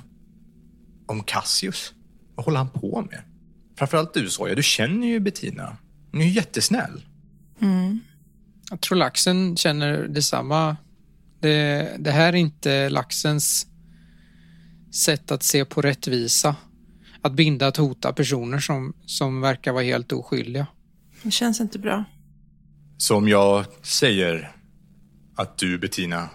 om 1.05 1.23
Cassius. 1.23 1.93
Vad 2.35 2.45
håller 2.45 2.57
han 2.57 2.69
på 2.69 3.01
med? 3.11 3.21
Framförallt 3.77 4.13
du 4.13 4.29
Soja, 4.29 4.55
du 4.55 4.63
känner 4.63 5.07
ju 5.07 5.19
Bettina. 5.19 5.77
Hon 6.11 6.21
är 6.21 6.25
ju 6.25 6.31
jättesnäll. 6.31 7.05
Mm. 7.61 7.99
Jag 8.69 8.81
tror 8.81 8.97
laxen 8.97 9.57
känner 9.57 10.07
detsamma. 10.07 10.77
Det, 11.39 11.91
det 11.99 12.11
här 12.11 12.33
är 12.33 12.37
inte 12.37 12.89
laxens 12.89 13.67
sätt 14.95 15.31
att 15.31 15.43
se 15.43 15.65
på 15.65 15.81
rättvisa. 15.81 16.55
Att 17.21 17.33
binda 17.33 17.67
och 17.67 17.77
hota 17.77 18.13
personer 18.13 18.59
som, 18.59 18.93
som 19.05 19.41
verkar 19.41 19.71
vara 19.71 19.83
helt 19.83 20.11
oskyldiga. 20.11 20.67
Det 21.23 21.31
känns 21.31 21.59
inte 21.59 21.79
bra. 21.79 22.03
Så 22.97 23.15
om 23.15 23.27
jag 23.27 23.65
säger 23.81 24.51
att 25.35 25.57
du 25.57 25.77
Bettina 25.77 26.29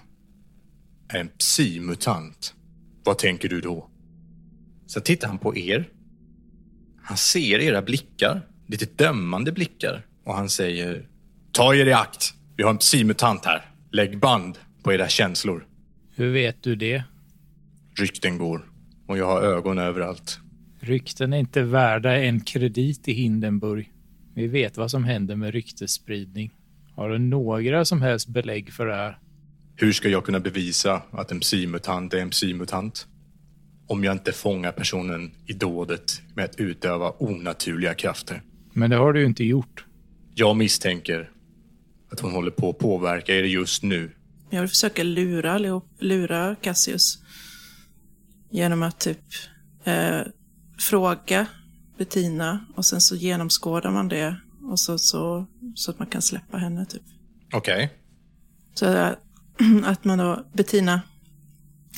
är 1.08 1.20
en 1.20 1.28
psimutant, 1.28 2.54
vad 3.04 3.18
tänker 3.18 3.48
du 3.48 3.60
då? 3.60 3.90
Så 4.86 5.00
tittar 5.00 5.28
han 5.28 5.38
på 5.38 5.56
er. 5.56 5.88
Han 7.02 7.16
ser 7.16 7.58
era 7.58 7.82
blickar, 7.82 8.46
lite 8.66 8.86
dömande 9.04 9.52
blickar. 9.52 10.06
Och 10.24 10.34
han 10.34 10.48
säger, 10.48 11.08
ta 11.52 11.74
er 11.74 11.86
i 11.86 11.92
akt. 11.92 12.34
Vi 12.56 12.62
har 12.62 12.70
en 12.70 12.78
psimutant 12.78 13.44
här. 13.44 13.70
Lägg 13.92 14.20
band 14.20 14.58
på 14.82 14.92
era 14.92 15.08
känslor. 15.08 15.66
Hur 16.14 16.32
vet 16.32 16.62
du 16.62 16.76
det? 16.76 17.02
Rykten 18.00 18.38
går 18.38 18.66
och 19.06 19.18
jag 19.18 19.26
har 19.26 19.42
ögon 19.42 19.78
överallt. 19.78 20.40
Rykten 20.80 21.32
är 21.32 21.38
inte 21.38 21.62
värda 21.62 22.16
en 22.16 22.40
kredit 22.40 23.08
i 23.08 23.12
Hindenburg. 23.12 23.92
Vi 24.34 24.46
vet 24.46 24.76
vad 24.76 24.90
som 24.90 25.04
händer 25.04 25.36
med 25.36 25.52
ryktesspridning. 25.52 26.50
Har 26.96 27.10
du 27.10 27.18
några 27.18 27.84
som 27.84 28.02
helst 28.02 28.28
belägg 28.28 28.72
för 28.72 28.86
det 28.86 28.94
här? 28.94 29.18
Hur 29.76 29.92
ska 29.92 30.08
jag 30.08 30.24
kunna 30.24 30.40
bevisa 30.40 31.02
att 31.10 31.32
en 31.32 31.40
psimutant 31.40 32.14
är 32.14 32.18
en 32.18 32.30
psimutant? 32.30 33.06
Om 33.86 34.04
jag 34.04 34.12
inte 34.14 34.32
fångar 34.32 34.72
personen 34.72 35.30
i 35.46 35.52
dådet 35.52 36.22
med 36.34 36.44
att 36.44 36.60
utöva 36.60 37.12
onaturliga 37.18 37.94
krafter. 37.94 38.42
Men 38.72 38.90
det 38.90 38.96
har 38.96 39.12
du 39.12 39.20
ju 39.20 39.26
inte 39.26 39.44
gjort. 39.44 39.84
Jag 40.34 40.56
misstänker 40.56 41.30
att 42.12 42.20
hon 42.20 42.32
håller 42.32 42.50
på 42.50 42.70
att 42.70 42.78
påverka 42.78 43.36
er 43.36 43.42
just 43.42 43.82
nu. 43.82 44.10
Jag 44.50 44.60
vill 44.60 44.68
försöka 44.68 45.02
lura 45.02 45.52
allihop, 45.52 45.84
lura 45.98 46.56
Cassius. 46.60 47.18
Genom 48.50 48.82
att 48.82 48.98
typ 49.00 49.20
eh, 49.84 50.20
fråga 50.78 51.46
Bettina 51.98 52.64
och 52.76 52.86
sen 52.86 53.00
så 53.00 53.16
genomskådar 53.16 53.90
man 53.90 54.08
det 54.08 54.36
och 54.62 54.80
så, 54.80 54.98
så, 54.98 55.46
så 55.74 55.90
att 55.90 55.98
man 55.98 56.08
kan 56.08 56.22
släppa 56.22 56.58
henne 56.58 56.86
typ. 56.86 57.02
Okej. 57.52 57.90
Så 58.74 58.86
att, 58.86 59.18
att 59.84 60.04
man 60.04 60.18
då, 60.18 60.46
Bettina, 60.52 61.02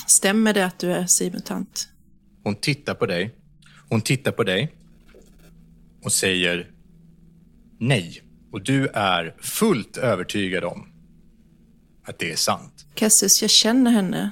stämmer 0.07 0.53
det 0.53 0.65
att 0.65 0.79
du 0.79 0.91
är 0.91 1.05
simutant? 1.05 1.87
Hon 2.43 2.55
tittar 2.55 2.93
på 2.93 3.05
dig. 3.05 3.35
Hon 3.89 4.01
tittar 4.01 4.31
på 4.31 4.43
dig 4.43 4.75
och 6.03 6.11
säger 6.11 6.71
nej. 7.79 8.21
Och 8.51 8.61
du 8.61 8.87
är 8.87 9.35
fullt 9.41 9.97
övertygad 9.97 10.63
om 10.63 10.87
att 12.05 12.19
det 12.19 12.31
är 12.31 12.35
sant. 12.35 12.85
Cassius, 12.93 13.41
jag 13.41 13.51
känner 13.51 13.91
henne. 13.91 14.31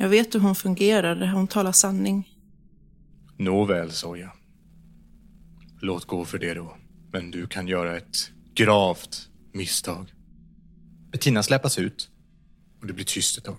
Jag 0.00 0.08
vet 0.08 0.34
hur 0.34 0.40
hon 0.40 0.54
fungerar. 0.54 1.26
Hon 1.26 1.46
talar 1.48 1.72
sanning. 1.72 2.28
Nåväl, 3.36 3.90
Soja. 3.92 4.32
Låt 5.80 6.04
gå 6.04 6.24
för 6.24 6.38
det 6.38 6.54
då. 6.54 6.76
Men 7.12 7.30
du 7.30 7.46
kan 7.46 7.68
göra 7.68 7.96
ett 7.96 8.30
gravt 8.54 9.28
misstag. 9.52 10.12
Bettina 11.12 11.42
släppas 11.42 11.78
ut 11.78 12.10
och 12.80 12.86
det 12.86 12.92
blir 12.92 13.04
tyst 13.04 13.38
ett 13.38 13.44
tag. 13.44 13.56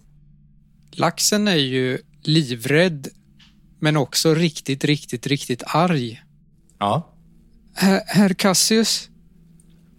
Laxen 0.91 1.47
är 1.47 1.55
ju 1.55 1.97
livrädd 2.23 3.07
men 3.79 3.97
också 3.97 4.33
riktigt, 4.33 4.83
riktigt, 4.83 5.27
riktigt 5.27 5.63
arg. 5.67 6.23
Ja, 6.79 7.13
Herr, 7.73 8.01
herr 8.07 8.33
Cassius, 8.33 9.09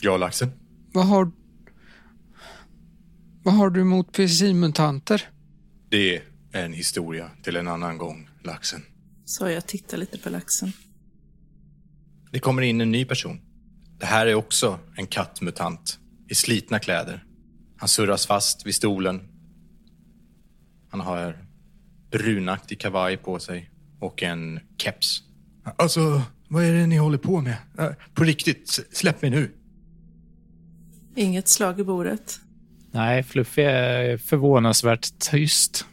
ja 0.00 0.16
laxen. 0.16 0.50
vad 0.92 1.06
har... 1.06 1.30
Vad 3.42 3.54
har 3.54 3.70
du 3.70 3.80
emot 3.80 4.12
PCI-mutanter? 4.12 5.28
Det 5.88 6.16
är 6.16 6.22
en 6.52 6.72
historia 6.72 7.30
till 7.42 7.56
en 7.56 7.68
annan 7.68 7.98
gång, 7.98 8.28
laxen. 8.42 8.82
Så 9.24 9.48
jag 9.48 9.66
tittar 9.66 9.96
lite 9.96 10.18
på 10.18 10.30
laxen. 10.30 10.72
Det 12.32 12.38
kommer 12.38 12.62
in 12.62 12.80
en 12.80 12.90
ny 12.90 13.04
person. 13.04 13.40
Det 13.98 14.06
här 14.06 14.26
är 14.26 14.34
också 14.34 14.78
en 14.96 15.06
kattmutant 15.06 15.98
i 16.28 16.34
slitna 16.34 16.78
kläder. 16.78 17.24
Han 17.76 17.88
surras 17.88 18.26
fast 18.26 18.66
vid 18.66 18.74
stolen. 18.74 19.28
Han 20.90 21.00
har 21.00 21.44
brunaktig 22.10 22.80
kavaj 22.80 23.16
på 23.16 23.38
sig 23.38 23.70
och 24.00 24.22
en 24.22 24.60
keps. 24.78 25.22
Alltså, 25.76 26.22
vad 26.48 26.64
är 26.64 26.72
det 26.72 26.86
ni 26.86 26.96
håller 26.96 27.18
på 27.18 27.40
med? 27.40 27.56
Äh, 27.78 27.88
På 28.14 28.24
riktigt, 28.24 28.86
släpp 28.92 29.22
mig 29.22 29.30
nu. 29.30 29.50
Inget 31.16 31.48
slag 31.48 31.80
i 31.80 31.84
bordet. 31.84 32.40
Nej, 32.92 33.22
Fluffy 33.22 33.62
är 33.62 34.16
förvånansvärt 34.16 35.18
tyst. 35.18 35.86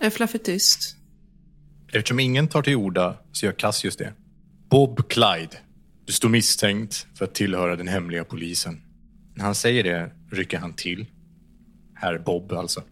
Är 0.00 0.10
Fluffy 0.10 0.38
tyst? 0.38 0.96
Eftersom 1.92 2.20
ingen 2.20 2.48
tar 2.48 2.62
till 2.62 2.76
orda 2.76 3.18
så 3.32 3.46
gör 3.46 3.52
Cassius 3.52 3.96
det. 3.96 4.12
Bob 4.70 5.08
Clyde. 5.08 5.56
Du 6.04 6.12
står 6.12 6.28
misstänkt 6.28 7.06
för 7.14 7.24
att 7.24 7.34
tillhöra 7.34 7.76
den 7.76 7.88
hemliga 7.88 8.24
polisen. 8.24 8.80
När 9.34 9.44
han 9.44 9.54
säger 9.54 9.84
det 9.84 10.10
rycker 10.30 10.58
han 10.58 10.74
till. 10.74 11.06
Herr 11.94 12.18
Bob 12.18 12.52
alltså. 12.52 12.82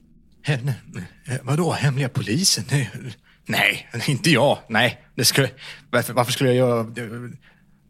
He, 0.42 0.60
nej, 0.62 1.04
eh, 1.26 1.36
vadå, 1.42 1.72
hemliga 1.72 2.08
polisen? 2.08 2.64
Nej, 2.68 2.90
nej, 3.92 4.04
inte 4.08 4.30
jag. 4.30 4.58
Nej, 4.68 5.06
det 5.14 5.24
skulle, 5.24 5.50
varför, 5.90 6.12
varför 6.12 6.32
skulle 6.32 6.52
jag 6.52 6.56
göra... 6.56 6.92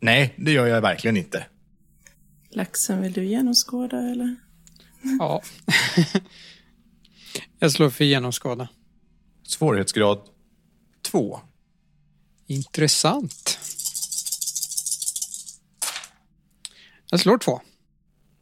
Nej, 0.00 0.34
det 0.36 0.52
gör 0.52 0.66
jag 0.66 0.80
verkligen 0.80 1.16
inte. 1.16 1.46
Laxen, 2.50 3.02
vill 3.02 3.12
du 3.12 3.24
genomskåda 3.24 3.98
eller? 3.98 4.36
Ja. 5.18 5.42
Jag 7.58 7.72
slår 7.72 7.90
för 7.90 8.04
genomskåda. 8.04 8.68
Svårighetsgrad 9.46 10.28
2. 11.02 11.40
Intressant. 12.46 13.58
Jag 17.10 17.20
slår 17.20 17.38
två. 17.38 17.60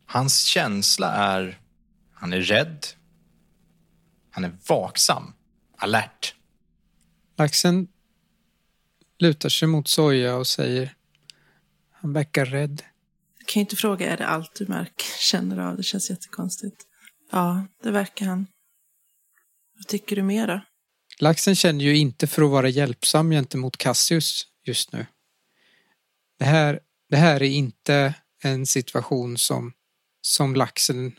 Hans 0.06 0.44
känsla 0.44 1.12
är... 1.12 1.61
Han 2.12 2.32
är 2.32 2.40
rädd. 2.40 2.87
Han 4.30 4.44
är 4.44 4.56
vaksam. 4.68 5.32
Alert. 5.76 6.34
Laxen 7.37 7.88
lutar 9.18 9.49
sig 9.49 9.68
mot 9.68 9.88
Soja 9.88 10.37
och 10.37 10.46
säger 10.46 10.94
han 11.92 12.12
verkar 12.12 12.44
rädd. 12.44 12.82
Jag 13.38 13.49
kan 13.49 13.61
ju 13.61 13.64
inte 13.64 13.76
fråga, 13.76 14.12
är 14.12 14.16
det 14.16 14.26
allt 14.26 14.54
du 14.54 14.66
märker, 14.66 15.06
känner 15.18 15.58
av? 15.58 15.76
Det 15.76 15.82
känns 15.82 16.11
jättekonstigt. 16.11 16.87
Ja, 17.30 17.66
det 17.82 17.90
verkar 17.90 18.26
han. 18.26 18.46
Vad 19.76 19.86
tycker 19.86 20.17
du 20.17 20.23
mera? 20.23 20.62
Laxen 21.19 21.57
känner 21.57 21.85
ju 21.85 21.97
inte 21.97 22.27
för 22.27 22.43
att 22.43 22.50
vara 22.50 22.69
hjälpsam 22.69 23.31
gentemot 23.31 23.77
Cassius 23.77 24.47
just 24.65 24.93
nu. 24.93 25.07
Det 26.39 26.45
här, 26.45 26.81
det 27.11 27.17
här 27.17 27.43
är 27.43 27.50
inte 27.50 28.15
en 28.43 28.67
situation 28.67 29.39
som, 29.39 29.73
som 30.21 30.55
laxen 30.55 31.19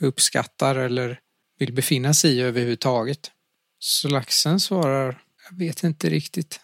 uppskattar 0.00 0.76
eller 0.76 1.20
vill 1.58 1.72
befinna 1.72 2.14
sig 2.14 2.36
i 2.36 2.40
överhuvudtaget. 2.40 3.30
Så 3.78 4.08
laxen 4.08 4.60
svarar, 4.60 5.22
jag 5.50 5.58
vet 5.58 5.84
inte 5.84 6.08
riktigt. 6.08 6.60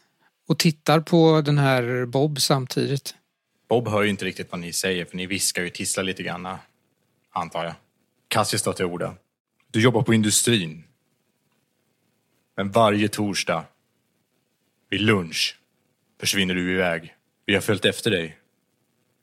Och 0.48 0.58
tittar 0.58 1.00
på 1.00 1.40
den 1.40 1.58
här 1.58 2.06
Bob 2.06 2.40
samtidigt. 2.40 3.14
Bob 3.68 3.88
hör 3.88 4.02
ju 4.02 4.10
inte 4.10 4.24
riktigt 4.24 4.50
vad 4.50 4.60
ni 4.60 4.72
säger, 4.72 5.04
för 5.04 5.16
ni 5.16 5.26
viskar 5.26 5.62
ju 5.62 5.70
tisslar 5.70 6.04
lite 6.04 6.22
grann, 6.22 6.48
antar 7.30 7.64
jag. 7.64 7.74
Cassius 8.28 8.62
tar 8.62 8.72
till 8.72 8.84
orda. 8.84 9.14
Du 9.70 9.82
jobbar 9.82 10.02
på 10.02 10.14
industrin. 10.14 10.84
Men 12.56 12.70
varje 12.70 13.08
torsdag, 13.08 13.64
vid 14.90 15.00
lunch, 15.00 15.58
försvinner 16.20 16.54
du 16.54 16.72
iväg. 16.72 17.14
Vi 17.46 17.54
har 17.54 17.60
följt 17.60 17.84
efter 17.84 18.10
dig. 18.10 18.38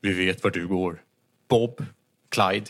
Vi 0.02 0.14
vet 0.14 0.44
var 0.44 0.52
du 0.52 0.68
går. 0.68 1.02
Bob, 1.50 1.86
Clyde, 2.30 2.70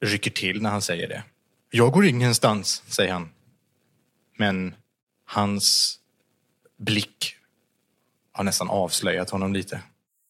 rycker 0.00 0.30
till 0.30 0.62
när 0.62 0.70
han 0.70 0.82
säger 0.82 1.08
det. 1.08 1.22
Jag 1.70 1.92
går 1.92 2.06
ingenstans, 2.06 2.82
säger 2.86 3.12
han. 3.12 3.28
Men 4.38 4.74
hans 5.24 5.98
blick 6.78 7.36
har 8.32 8.44
nästan 8.44 8.68
avslöjat 8.68 9.30
honom 9.30 9.52
lite. 9.52 9.82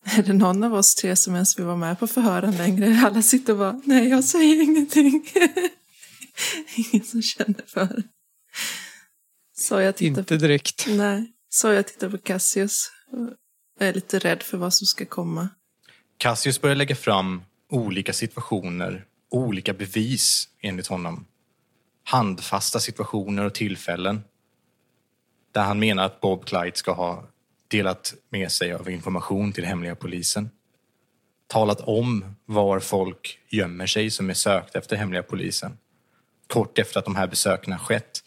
Är 0.04 0.22
det 0.22 0.32
någon 0.32 0.64
av 0.64 0.74
oss 0.74 0.94
tre 0.94 1.16
som 1.16 1.34
ens 1.34 1.58
vill 1.58 1.66
vara 1.66 1.76
med 1.76 1.98
på 1.98 2.06
förhören 2.06 2.56
längre? 2.56 3.00
Alla 3.06 3.22
sitter 3.22 3.52
och 3.52 3.58
bara, 3.58 3.80
nej 3.84 4.08
jag 4.08 4.24
säger 4.24 4.62
ingenting. 4.62 5.26
Ingen 6.76 7.06
som 7.06 7.22
känner 7.22 7.64
för 7.66 7.84
det. 7.84 8.02
Så 9.60 9.80
jag 9.80 9.96
tittar 9.96 10.20
Inte 10.20 10.36
direkt. 10.36 10.86
Nej, 10.88 11.32
så 11.48 11.72
jag 11.72 11.86
tittar 11.86 12.08
på 12.10 12.18
Cassius. 12.18 12.90
Jag 13.78 13.88
är 13.88 13.92
lite 13.92 14.18
rädd 14.18 14.42
för 14.42 14.58
vad 14.58 14.74
som 14.74 14.86
ska 14.86 15.04
komma. 15.04 15.48
Cassius 16.16 16.60
börjar 16.60 16.76
lägga 16.76 16.96
fram 16.96 17.42
olika 17.68 18.12
situationer, 18.12 19.04
olika 19.30 19.72
bevis 19.72 20.48
enligt 20.60 20.86
honom. 20.86 21.26
Handfasta 22.04 22.80
situationer 22.80 23.44
och 23.44 23.54
tillfällen 23.54 24.24
där 25.52 25.62
han 25.62 25.78
menar 25.78 26.04
att 26.04 26.20
Bob 26.20 26.44
Clyde 26.44 26.76
ska 26.76 26.92
ha 26.92 27.28
delat 27.68 28.14
med 28.30 28.52
sig 28.52 28.72
av 28.72 28.90
information 28.90 29.52
till 29.52 29.64
hemliga 29.64 29.94
polisen. 29.94 30.50
Talat 31.46 31.80
om 31.80 32.36
var 32.44 32.80
folk 32.80 33.38
gömmer 33.48 33.86
sig 33.86 34.10
som 34.10 34.30
är 34.30 34.34
sökt 34.34 34.76
efter 34.76 34.96
hemliga 34.96 35.22
polisen. 35.22 35.78
Kort 36.46 36.78
efter 36.78 36.98
att 36.98 37.04
de 37.04 37.16
här 37.16 37.26
besöken 37.26 37.72
har 37.72 37.80
skett 37.80 38.22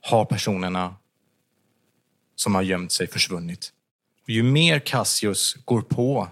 har 0.00 0.24
personerna 0.24 0.94
som 2.36 2.54
har 2.54 2.62
gömt 2.62 2.92
sig 2.92 3.06
försvunnit. 3.06 3.72
Och 4.22 4.30
ju 4.30 4.42
mer 4.42 4.78
Cassius 4.78 5.54
går 5.64 5.82
på, 5.82 6.28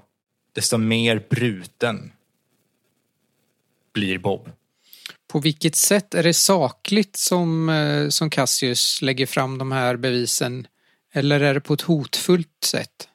desto 0.53 0.79
mer 0.79 1.27
bruten 1.31 2.13
blir 3.93 4.19
Bob. 4.19 4.51
På 5.29 5.41
vilket 5.41 5.77
sätt 5.77 6.15
är 6.15 6.23
det 6.23 6.35
sakligt 6.35 7.17
som, 7.17 7.69
eh, 7.69 8.09
som 8.09 8.31
Cassius 8.31 9.03
lägger 9.03 9.27
fram 9.27 9.59
de 9.59 9.73
här 9.73 9.97
bevisen? 9.97 10.67
Eller 11.13 11.41
är 11.41 11.55
det 11.55 11.61
på 11.61 11.75
ett 11.75 11.81
hotfullt 11.81 12.65
sätt? 12.65 13.09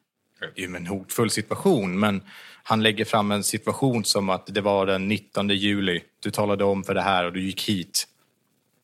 Det 0.56 0.64
är 0.64 0.76
en 0.76 0.88
hotfull 0.88 1.30
situation, 1.30 2.00
men 2.00 2.22
han 2.64 2.84
lägger 2.84 3.06
fram 3.06 3.32
en 3.32 3.44
situation 3.44 4.06
som 4.06 4.30
att 4.30 4.46
det 4.46 4.62
var 4.62 4.86
den 4.86 5.08
19 5.08 5.50
juli. 5.50 6.04
Du 6.20 6.32
talade 6.32 6.64
om 6.64 6.84
för 6.84 6.94
det 6.94 7.02
här 7.02 7.26
och 7.26 7.34
du 7.34 7.42
gick 7.42 7.70
hit. 7.70 8.08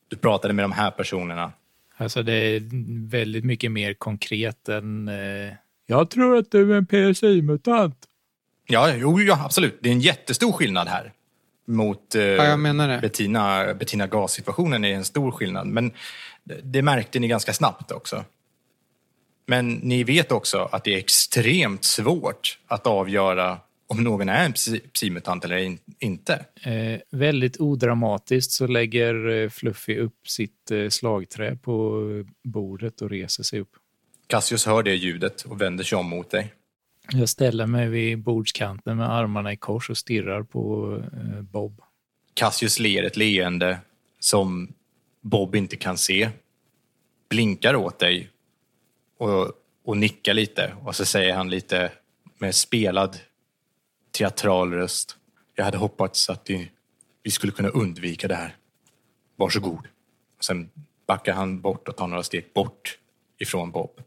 Du 0.08 0.16
pratade 0.16 0.54
med 0.54 0.64
de 0.64 0.72
här 0.72 0.90
personerna. 0.90 1.52
Alltså 2.00 2.22
det 2.22 2.32
är 2.32 2.62
väldigt 3.10 3.44
mycket 3.44 3.72
mer 3.72 3.94
konkret 3.94 4.68
än 4.68 5.08
eh, 5.08 5.52
jag 5.86 6.10
tror 6.10 6.36
att 6.36 6.50
du 6.50 6.72
är 6.72 6.76
en 6.76 6.86
PSI-mutant. 6.86 7.96
Ja, 8.66 8.94
jo, 8.94 9.20
ja, 9.20 9.44
absolut. 9.44 9.78
Det 9.82 9.88
är 9.88 9.92
en 9.92 10.00
jättestor 10.00 10.52
skillnad 10.52 10.88
här. 10.88 11.12
Mot 11.66 12.14
eh, 12.14 12.22
Ja, 12.22 12.44
jag 12.44 12.60
menar 12.60 12.88
det. 12.88 12.98
Bettina, 12.98 13.74
Bettina 13.74 14.06
Gas-situationen 14.06 14.84
är 14.84 14.94
en 14.94 15.04
stor 15.04 15.30
skillnad. 15.30 15.66
Men 15.66 15.92
det 16.62 16.82
märkte 16.82 17.18
ni 17.18 17.28
ganska 17.28 17.52
snabbt 17.52 17.92
också. 17.92 18.24
Men 19.46 19.70
ni 19.70 20.04
vet 20.04 20.32
också 20.32 20.68
att 20.72 20.84
det 20.84 20.94
är 20.94 20.98
extremt 20.98 21.84
svårt 21.84 22.58
att 22.66 22.86
avgöra 22.86 23.58
om 23.90 24.04
någon 24.04 24.28
är 24.28 24.44
en 24.44 24.80
psimutant 24.92 25.44
eller 25.44 25.56
in, 25.56 25.78
inte. 25.98 26.44
Eh, 26.62 27.00
väldigt 27.10 27.60
odramatiskt 27.60 28.52
så 28.52 28.66
lägger 28.66 29.28
eh, 29.28 29.48
Fluffy 29.48 29.98
upp 29.98 30.28
sitt 30.28 30.70
eh, 30.70 30.88
slagträ 30.88 31.56
på 31.56 32.04
bordet 32.44 33.02
och 33.02 33.10
reser 33.10 33.42
sig 33.42 33.60
upp. 33.60 33.70
Cassius 34.26 34.66
hör 34.66 34.82
det 34.82 34.94
ljudet 34.94 35.42
och 35.42 35.60
vänder 35.60 35.84
sig 35.84 35.98
om 35.98 36.06
mot 36.06 36.30
dig. 36.30 36.54
Jag 37.12 37.28
ställer 37.28 37.66
mig 37.66 37.88
vid 37.88 38.18
bordskanten 38.18 38.96
med 38.96 39.10
armarna 39.10 39.52
i 39.52 39.56
kors 39.56 39.90
och 39.90 39.98
stirrar 39.98 40.42
på 40.42 40.94
eh, 41.12 41.42
Bob. 41.42 41.80
Cassius 42.34 42.78
ler 42.78 43.02
ett 43.02 43.16
leende 43.16 43.78
som 44.18 44.72
Bob 45.20 45.56
inte 45.56 45.76
kan 45.76 45.98
se. 45.98 46.30
Blinkar 47.28 47.74
åt 47.74 47.98
dig 47.98 48.30
och, 49.18 49.52
och 49.84 49.96
nickar 49.96 50.34
lite. 50.34 50.74
Och 50.84 50.96
så 50.96 51.04
säger 51.04 51.34
han 51.34 51.50
lite 51.50 51.92
med 52.38 52.54
spelad 52.54 53.18
teatral 54.10 54.72
röst. 54.74 55.16
Jag 55.54 55.64
hade 55.64 55.78
hoppats 55.78 56.30
att 56.30 56.48
ni 56.48 56.70
Vi 57.22 57.30
skulle 57.30 57.52
kunna 57.52 57.68
undvika 57.68 58.28
det 58.28 58.34
här. 58.34 58.56
Varsågod. 59.36 59.86
Sen 60.40 60.70
backar 61.06 61.32
han 61.34 61.60
bort 61.60 61.88
och 61.88 61.96
tar 61.96 62.06
några 62.06 62.22
steg 62.22 62.52
bort 62.54 62.98
ifrån 63.38 63.70
Bob. 63.70 64.00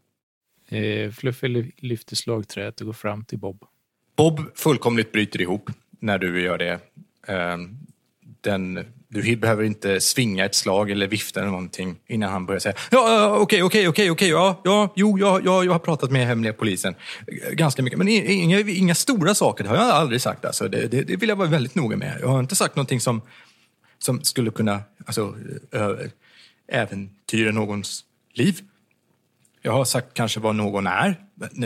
Eh, 0.68 1.10
Fluffy 1.10 1.48
ly- 1.48 1.72
lyfter 1.76 2.16
slagträet 2.16 2.80
och 2.80 2.86
går 2.86 2.92
fram 2.92 3.24
till 3.24 3.38
Bob. 3.38 3.64
Bob 4.16 4.40
fullkomligt 4.54 5.12
bryter 5.12 5.40
ihop 5.40 5.70
när 5.90 6.18
du 6.18 6.42
gör 6.42 6.58
det. 6.58 6.80
Den, 8.44 8.84
du 9.08 9.36
behöver 9.36 9.64
inte 9.64 10.00
svinga 10.00 10.44
ett 10.44 10.54
slag 10.54 10.90
eller 10.90 11.08
vifta 11.08 11.40
eller 11.40 11.50
någonting 11.50 11.96
innan 12.06 12.32
han 12.32 12.46
börjar 12.46 12.60
säga 12.60 12.74
ja, 12.90 13.36
okej, 13.40 13.62
okej, 13.62 13.88
okej, 13.88 14.10
okej, 14.10 14.28
ja, 14.28 14.60
ja, 14.64 14.92
jo, 14.96 15.18
ja, 15.18 15.40
ja, 15.44 15.64
jag 15.64 15.72
har 15.72 15.78
pratat 15.78 16.10
med 16.10 16.26
hemliga 16.26 16.52
polisen 16.52 16.94
ganska 17.52 17.82
mycket. 17.82 17.98
Men 17.98 18.08
inga, 18.08 18.60
inga 18.60 18.94
stora 18.94 19.34
saker, 19.34 19.64
det 19.64 19.70
har 19.70 19.76
jag 19.76 19.88
aldrig 19.88 20.20
sagt. 20.20 20.44
Alltså, 20.44 20.68
det, 20.68 20.86
det, 20.86 21.02
det 21.02 21.16
vill 21.16 21.28
jag 21.28 21.36
vara 21.36 21.48
väldigt 21.48 21.74
noga 21.74 21.96
med. 21.96 22.18
Jag 22.20 22.28
har 22.28 22.40
inte 22.40 22.56
sagt 22.56 22.76
någonting 22.76 23.00
som, 23.00 23.22
som 23.98 24.24
skulle 24.24 24.50
kunna 24.50 24.82
alltså, 25.06 25.34
äventyra 26.68 27.52
någons 27.52 28.04
liv. 28.34 28.60
Jag 29.62 29.72
har 29.72 29.84
sagt 29.84 30.14
kanske 30.14 30.40
vad 30.40 30.54
någon 30.54 30.86
är. 30.86 31.20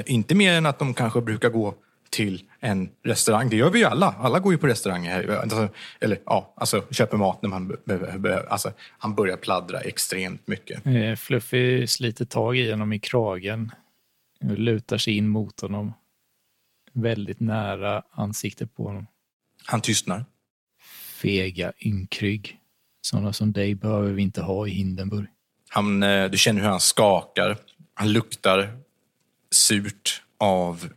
Inte 0.07 0.35
mer 0.35 0.53
än 0.53 0.67
att 0.67 0.79
de 0.79 0.95
kanske 0.95 1.21
brukar 1.21 1.49
gå 1.49 1.75
till 2.11 2.43
en 2.61 2.91
restaurang. 3.03 3.49
Det 3.51 3.57
gör 3.57 3.71
vi 3.71 3.79
ju 3.79 3.85
alla. 3.85 4.15
Alla 4.19 4.39
går 4.39 4.53
ju 4.53 4.59
på 4.59 4.67
restauranger. 4.67 5.11
här. 5.11 5.37
Alltså, 5.37 5.69
eller 6.01 6.19
ja, 6.27 6.55
alltså 6.57 6.85
köper 6.91 7.17
mat 7.17 7.43
när 7.43 7.49
man 7.49 7.77
behöver. 7.85 8.19
Be, 8.19 8.49
alltså, 8.49 8.73
han 8.99 9.15
börjar 9.15 9.37
pladdra 9.37 9.81
extremt 9.81 10.47
mycket. 10.47 10.87
Eh, 10.87 11.15
Fluffy 11.15 11.87
sliter 11.87 12.25
tag 12.25 12.57
i 12.57 12.71
honom 12.71 12.93
i 12.93 12.99
kragen 12.99 13.73
och 14.41 14.59
lutar 14.59 14.99
sig 14.99 15.17
in 15.17 15.29
mot 15.29 15.61
honom. 15.61 15.93
Väldigt 16.93 17.41
nära 17.41 18.03
ansiktet 18.11 18.77
på 18.77 18.85
honom. 18.85 19.07
Han 19.65 19.81
tystnar. 19.81 20.25
Fega 21.23 21.73
ynkrygg. 21.81 22.59
Sådana 23.01 23.33
som 23.33 23.53
dig 23.53 23.75
behöver 23.75 24.13
vi 24.13 24.23
inte 24.23 24.43
ha 24.43 24.67
i 24.67 24.71
Hindenburg. 24.71 25.27
Han, 25.69 26.03
eh, 26.03 26.31
du 26.31 26.39
känner 26.39 26.61
hur 26.61 26.69
han 26.69 26.81
skakar. 26.81 27.57
Han 27.95 28.13
luktar 28.13 28.79
surt 29.51 30.23
av 30.39 30.89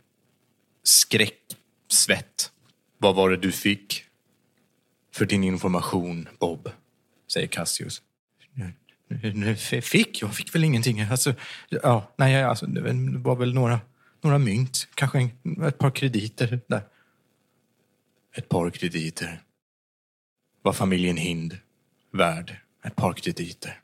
skräck, 0.82 1.56
svett. 1.88 2.52
Vad 2.98 3.14
var 3.14 3.30
det 3.30 3.36
du 3.36 3.52
fick 3.52 4.04
för 5.12 5.24
din 5.26 5.44
information, 5.44 6.28
Bob? 6.38 6.70
Säger 7.32 7.46
Cassius. 7.46 8.02
Fick? 9.82 10.22
Jag 10.22 10.34
fick 10.34 10.54
väl 10.54 10.64
ingenting. 10.64 11.00
Alltså, 11.00 11.34
ja, 11.68 12.12
nej, 12.16 12.42
alltså, 12.42 12.66
det 12.66 13.18
var 13.18 13.36
väl 13.36 13.54
några, 13.54 13.80
några 14.20 14.38
mynt. 14.38 14.88
Kanske 14.94 15.18
en, 15.18 15.62
ett 15.64 15.78
par 15.78 15.90
krediter. 15.90 16.60
Där. 16.66 16.82
Ett 18.36 18.48
par 18.48 18.70
krediter. 18.70 19.42
Var 20.62 20.72
familjen 20.72 21.16
Hind 21.16 21.58
värd 22.12 22.56
ett 22.84 22.96
par 22.96 23.12
krediter? 23.12 23.80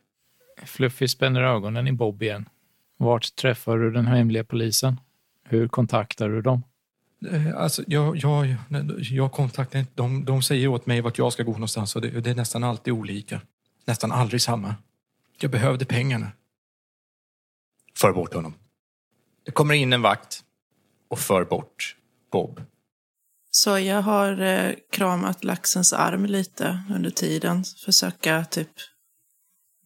Fluffy 0.65 1.09
spänner 1.09 1.43
ögonen 1.43 1.89
i 1.89 1.93
Bob 1.93 2.23
igen. 2.23 2.49
Vart 2.97 3.37
träffar 3.37 3.79
du 3.79 3.91
den 3.91 4.07
hemliga 4.07 4.45
polisen? 4.45 5.01
Hur 5.45 5.69
kontaktar 5.69 6.29
du 6.29 6.43
dem? 6.43 6.63
Eh, 7.27 7.57
Alltså, 7.57 7.83
jag, 7.87 8.17
jag, 8.17 8.57
jag 9.01 9.33
kontaktar 9.33 9.79
inte. 9.79 9.93
De, 9.95 10.25
de 10.25 10.43
säger 10.43 10.69
åt 10.69 10.87
mig 10.87 11.01
vart 11.01 11.19
jag 11.19 11.33
ska 11.33 11.43
gå 11.43 11.53
någonstans 11.53 11.97
och 11.97 12.03
det, 12.03 12.21
det 12.21 12.31
är 12.31 12.35
nästan 12.35 12.65
alltid 12.65 12.93
olika. 12.93 13.41
Nästan 13.85 14.13
aldrig 14.13 14.43
samma. 14.43 14.75
Jag 15.41 15.51
behövde 15.51 15.85
pengarna. 15.85 16.33
För 17.97 18.13
bort 18.13 18.35
honom. 18.35 18.55
Det 19.45 19.51
kommer 19.53 19.75
in 19.75 19.93
en 19.93 20.03
vakt 20.03 20.45
och 21.09 21.19
för 21.19 21.45
bort 21.45 21.97
Bob. 22.33 22.61
Soja 23.51 24.01
har 24.01 24.41
eh, 24.41 24.75
kramat 24.91 25.45
laxens 25.45 25.93
arm 25.93 26.27
lite 26.27 26.83
under 26.91 27.11
tiden. 27.11 27.65
Försöka 27.85 28.45
typ 28.45 28.71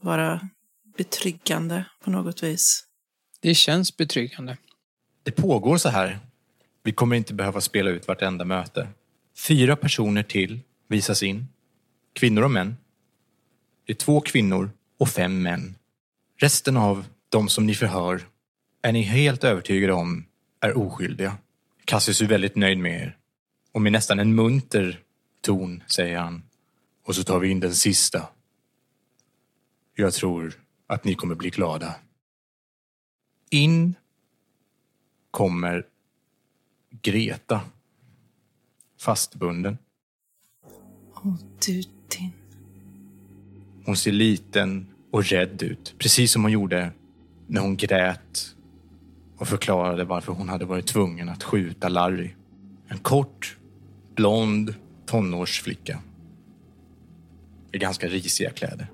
vara 0.01 0.49
betryggande 0.97 1.85
på 2.05 2.11
något 2.11 2.42
vis. 2.42 2.85
Det 3.40 3.55
känns 3.55 3.97
betryggande. 3.97 4.57
Det 5.23 5.33
pågår 5.33 5.77
så 5.77 5.88
här. 5.88 6.18
Vi 6.83 6.92
kommer 6.92 7.16
inte 7.16 7.35
behöva 7.35 7.61
spela 7.61 7.90
ut 7.90 8.09
vartenda 8.09 8.45
möte. 8.45 8.88
Fyra 9.49 9.77
personer 9.77 10.23
till 10.23 10.61
visas 10.88 11.23
in. 11.23 11.49
Kvinnor 12.12 12.42
och 12.42 12.51
män. 12.51 12.77
Det 13.87 13.92
är 13.92 13.97
två 13.97 14.21
kvinnor 14.21 14.71
och 14.99 15.09
fem 15.09 15.42
män. 15.42 15.75
Resten 16.37 16.77
av 16.77 17.05
de 17.29 17.49
som 17.49 17.66
ni 17.66 17.75
förhör 17.75 18.27
är 18.83 18.92
ni 18.92 19.03
helt 19.03 19.45
övertygade 19.45 19.92
om 19.92 20.27
är 20.61 20.79
oskyldiga. 20.79 21.37
Cassius 21.85 22.21
är 22.21 22.27
väldigt 22.27 22.57
nöjd 22.57 22.79
med 22.79 23.03
er. 23.03 23.16
Och 23.73 23.81
med 23.81 23.92
nästan 23.92 24.18
en 24.18 24.35
munter 24.35 25.01
ton 25.40 25.83
säger 25.87 26.18
han. 26.18 26.42
Och 27.05 27.14
så 27.14 27.25
tar 27.25 27.38
vi 27.38 27.51
in 27.51 27.61
den 27.61 27.75
sista. 27.75 28.29
Jag 29.95 30.12
tror 30.12 30.53
att 30.87 31.05
ni 31.05 31.14
kommer 31.14 31.35
bli 31.35 31.51
glada. 31.51 31.95
In 33.51 33.95
kommer 35.31 35.87
Greta. 37.02 37.61
Fastbunden. 39.00 39.78
Åh, 41.14 41.35
du 41.66 41.83
din... 42.09 42.33
Hon 43.85 43.96
ser 43.96 44.12
liten 44.12 44.87
och 45.11 45.24
rädd 45.24 45.62
ut. 45.62 45.94
Precis 45.98 46.33
som 46.33 46.42
hon 46.42 46.52
gjorde 46.52 46.92
när 47.46 47.61
hon 47.61 47.76
grät 47.76 48.55
och 49.37 49.48
förklarade 49.48 50.05
varför 50.05 50.33
hon 50.33 50.48
hade 50.48 50.64
varit 50.64 50.87
tvungen 50.87 51.28
att 51.28 51.42
skjuta 51.42 51.88
Larry. 51.88 52.31
En 52.88 52.98
kort, 52.98 53.57
blond 54.14 54.74
tonårsflicka. 55.07 55.98
I 57.72 57.78
ganska 57.78 58.09
risiga 58.09 58.50
kläder. 58.50 58.90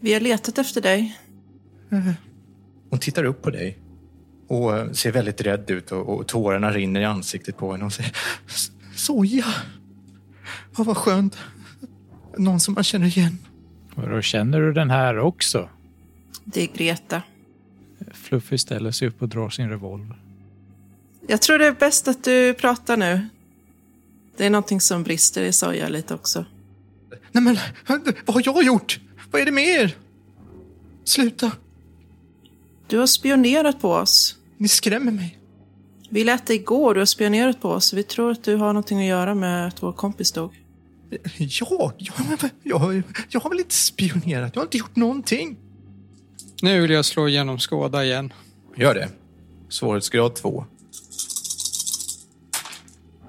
Vi 0.00 0.12
har 0.12 0.20
letat 0.20 0.58
efter 0.58 0.80
dig. 0.80 1.18
Hon 2.90 2.98
tittar 2.98 3.24
upp 3.24 3.42
på 3.42 3.50
dig 3.50 3.78
och 4.50 4.76
eh, 4.78 4.92
ser 4.92 5.12
väldigt 5.12 5.40
rädd 5.40 5.70
ut 5.70 5.92
och, 5.92 6.08
och 6.18 6.26
tårarna 6.26 6.72
rinner 6.72 7.00
i 7.00 7.04
ansiktet 7.04 7.56
på 7.56 7.72
henne 7.72 7.84
och 7.84 7.92
säger 7.92 8.16
"S- 8.48 8.70
Soja! 8.96 9.44
Vad 10.76 10.86
var 10.86 10.94
skönt. 10.94 11.38
Någon 12.38 12.60
som 12.60 12.74
man 12.74 12.84
känner 12.84 13.06
igen. 13.06 13.38
Och 13.94 14.08
då 14.08 14.22
känner 14.22 14.60
du 14.60 14.72
den 14.72 14.90
här 14.90 15.18
också? 15.18 15.68
Det 16.44 16.62
är 16.62 16.66
Greta. 16.76 17.22
Fluffy 18.12 18.58
ställer 18.58 18.90
sig 18.90 19.08
upp 19.08 19.22
och 19.22 19.28
drar 19.28 19.50
sin 19.50 19.68
revolver. 19.68 20.16
Jag 21.28 21.42
tror 21.42 21.58
det 21.58 21.66
är 21.66 21.72
bäst 21.72 22.08
att 22.08 22.24
du 22.24 22.54
pratar 22.54 22.96
nu. 22.96 23.28
Det 24.36 24.46
är 24.46 24.50
någonting 24.50 24.80
som 24.80 25.02
brister 25.02 25.42
i 25.42 25.52
Soja 25.52 25.88
lite 25.88 26.14
också. 26.14 26.44
Nej 27.32 27.42
men, 27.44 27.56
vad 28.26 28.34
har 28.34 28.42
jag 28.44 28.62
gjort? 28.64 29.00
Vad 29.30 29.42
är 29.42 29.46
det 29.46 29.52
med 29.52 29.64
er? 29.68 29.96
Sluta. 31.04 31.52
Du 32.86 32.98
har 32.98 33.06
spionerat 33.06 33.80
på 33.80 33.92
oss. 33.92 34.36
Ni 34.60 34.68
skrämmer 34.68 35.12
mig. 35.12 35.38
Vi 36.10 36.24
lät 36.24 36.46
dig 36.46 36.58
gå, 36.58 36.92
du 36.92 37.00
har 37.00 37.06
spionerat 37.06 37.60
på 37.60 37.68
oss. 37.68 37.92
Vi 37.92 38.02
tror 38.02 38.30
att 38.30 38.44
du 38.44 38.56
har 38.56 38.66
någonting 38.66 38.98
att 38.98 39.06
göra 39.06 39.34
med 39.34 39.66
att 39.66 39.82
vår 39.82 39.92
kompis 39.92 40.32
dog. 40.32 40.62
Jag? 41.38 41.92
Jag, 41.98 42.50
jag, 42.62 43.02
jag 43.28 43.40
har 43.40 43.50
väl 43.50 43.60
inte 43.60 43.74
spionerat? 43.74 44.50
Jag 44.54 44.60
har 44.60 44.66
inte 44.66 44.76
gjort 44.76 44.96
någonting. 44.96 45.56
Nu 46.62 46.80
vill 46.80 46.90
jag 46.90 47.04
slå 47.04 47.28
igenom 47.28 47.58
skåda 47.58 48.04
igen. 48.04 48.32
Gör 48.76 48.94
det. 48.94 49.08
Svårighetsgrad 49.68 50.34
2. 50.34 50.64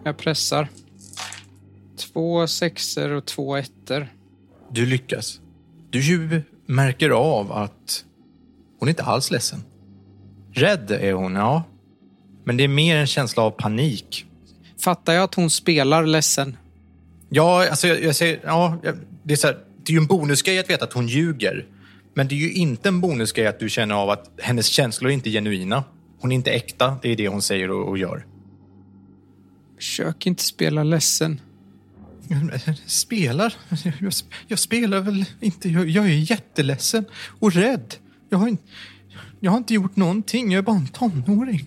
Jag 0.03 0.17
pressar. 0.17 0.69
Två 1.97 2.47
sexer 2.47 3.09
och 3.09 3.25
två 3.25 3.55
ettor. 3.55 4.13
Du 4.71 4.85
lyckas. 4.85 5.39
Du 5.89 6.43
märker 6.65 7.09
av 7.09 7.51
att 7.51 8.05
hon 8.79 8.87
är 8.87 8.91
inte 8.91 9.03
alls 9.03 9.31
ledsen. 9.31 9.63
Rädd 10.53 10.91
är 10.91 11.13
hon, 11.13 11.35
ja. 11.35 11.63
Men 12.43 12.57
det 12.57 12.63
är 12.63 12.67
mer 12.67 12.95
en 12.95 13.07
känsla 13.07 13.43
av 13.43 13.51
panik. 13.51 14.25
Fattar 14.79 15.13
jag 15.13 15.23
att 15.23 15.35
hon 15.35 15.49
spelar 15.49 16.05
ledsen? 16.05 16.57
Ja, 17.29 17.69
alltså 17.69 17.87
jag, 17.87 18.03
jag 18.03 18.15
säger, 18.15 18.39
ja, 18.43 18.77
det 19.23 19.33
är 19.33 19.37
så 19.37 19.47
här, 19.47 19.57
det 19.85 19.91
är 19.91 19.93
ju 19.93 19.97
en 19.97 20.07
bonusgrej 20.07 20.59
att 20.59 20.69
veta 20.69 20.85
att 20.85 20.93
hon 20.93 21.07
ljuger. 21.07 21.65
Men 22.13 22.27
det 22.27 22.35
är 22.35 22.39
ju 22.39 22.53
inte 22.53 22.89
en 22.89 23.01
bonusgrej 23.01 23.47
att 23.47 23.59
du 23.59 23.69
känner 23.69 23.95
av 23.95 24.09
att 24.09 24.31
hennes 24.37 24.67
känslor 24.67 25.09
är 25.09 25.13
inte 25.13 25.29
genuina. 25.29 25.83
Hon 26.19 26.31
är 26.31 26.35
inte 26.35 26.51
äkta, 26.51 26.97
det 27.01 27.09
är 27.09 27.15
det 27.15 27.27
hon 27.27 27.41
säger 27.41 27.71
och, 27.71 27.89
och 27.89 27.97
gör. 27.97 28.25
Försök 29.75 30.25
inte 30.25 30.43
spela 30.43 30.83
ledsen. 30.83 31.41
Spelar? 32.85 33.53
Jag, 34.47 34.59
spelar 34.59 34.99
väl 34.99 35.25
inte. 35.39 35.69
Jag, 35.69 35.89
jag 35.89 36.05
är 36.05 36.31
jätteledsen 36.31 37.05
och 37.39 37.53
rädd. 37.53 37.95
Jag 38.29 38.37
har, 38.37 38.47
inte, 38.47 38.63
jag 39.43 39.51
har 39.51 39.57
inte 39.57 39.73
gjort 39.73 39.95
någonting. 39.95 40.51
Jag 40.51 40.57
är 40.59 40.63
bara 40.63 40.75
en 40.75 40.87
tonåring. 40.87 41.65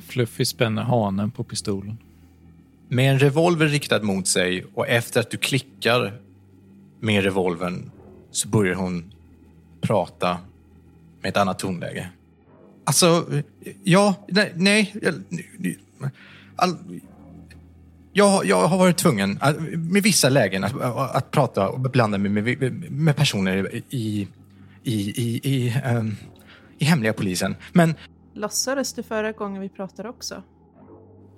Fluffy 0.00 0.44
spänner 0.44 0.82
hanen 0.82 1.30
på 1.30 1.44
pistolen. 1.44 1.98
Med 2.88 3.12
en 3.12 3.18
revolver 3.18 3.66
riktad 3.66 4.02
mot 4.02 4.28
sig 4.28 4.64
och 4.74 4.88
efter 4.88 5.20
att 5.20 5.30
du 5.30 5.36
klickar 5.36 6.20
med 7.00 7.24
revolvern 7.24 7.90
så 8.30 8.48
börjar 8.48 8.74
hon 8.74 9.12
prata 9.80 10.38
med 11.22 11.28
ett 11.28 11.36
annat 11.36 11.58
tonläge. 11.58 12.08
Alltså, 12.84 13.26
ja, 13.84 14.14
nej, 14.28 14.52
nej. 14.56 14.94
jag- 15.02 15.74
All, 16.56 16.76
jag, 18.12 18.46
jag 18.46 18.68
har 18.68 18.78
varit 18.78 18.96
tvungen 18.96 19.38
att, 19.40 19.56
med 19.72 20.02
vissa 20.02 20.28
lägen 20.28 20.64
att, 20.64 20.74
att 21.16 21.30
prata 21.30 21.68
och 21.68 21.80
blanda 21.80 22.18
mig 22.18 22.30
med, 22.30 22.58
med, 22.60 22.90
med 22.90 23.16
personer 23.16 23.74
i, 23.74 23.82
i, 23.90 24.28
i, 24.92 25.40
i, 25.54 25.74
um, 25.96 26.16
i 26.78 26.84
hemliga 26.84 27.12
polisen. 27.12 27.56
Men 27.72 27.94
Låtsades 28.34 28.92
du 28.92 29.02
förra 29.02 29.32
gången 29.32 29.62
vi 29.62 29.68
pratade 29.68 30.08
också? 30.08 30.42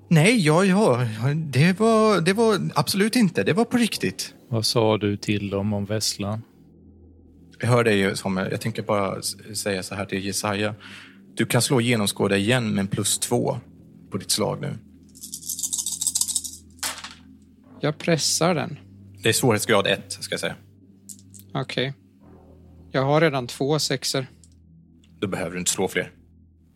nej, 0.08 0.46
ja, 0.46 0.64
ja, 0.64 1.06
det, 1.34 1.80
var, 1.80 2.20
det 2.20 2.32
var 2.32 2.70
absolut 2.74 3.16
inte. 3.16 3.42
Det 3.42 3.52
var 3.52 3.64
på 3.64 3.76
riktigt. 3.76 4.34
Vad 4.48 4.66
sa 4.66 4.98
du 4.98 5.16
till 5.16 5.50
dem 5.50 5.72
om 5.72 5.84
Vesslan? 5.84 6.42
Jag 7.60 7.68
hör 7.68 7.84
dig 7.84 7.98
ju 7.98 8.16
som, 8.16 8.36
jag 8.36 8.60
tänker 8.60 8.82
bara 8.82 9.22
säga 9.54 9.82
så 9.82 9.94
här 9.94 10.04
till 10.04 10.24
Jesaja. 10.24 10.74
Du 11.34 11.46
kan 11.46 11.62
slå 11.62 11.80
genomskåda 11.80 12.36
igen 12.36 12.74
med 12.74 12.80
en 12.80 12.88
plus 12.88 13.18
två 13.18 13.58
på 14.10 14.16
ditt 14.18 14.30
slag 14.30 14.60
nu. 14.60 14.78
Jag 17.80 17.98
pressar 17.98 18.54
den. 18.54 18.78
Det 19.22 19.28
är 19.28 19.32
svårighetsgrad 19.32 19.86
ett, 19.86 20.12
ska 20.12 20.32
jag 20.32 20.40
säga. 20.40 20.54
Okej. 21.54 21.94
Jag 22.90 23.02
har 23.02 23.20
redan 23.20 23.46
två 23.46 23.78
sexer. 23.78 24.26
Då 25.20 25.26
behöver 25.26 25.52
du 25.52 25.58
inte 25.58 25.70
slå 25.70 25.88
fler. 25.88 26.10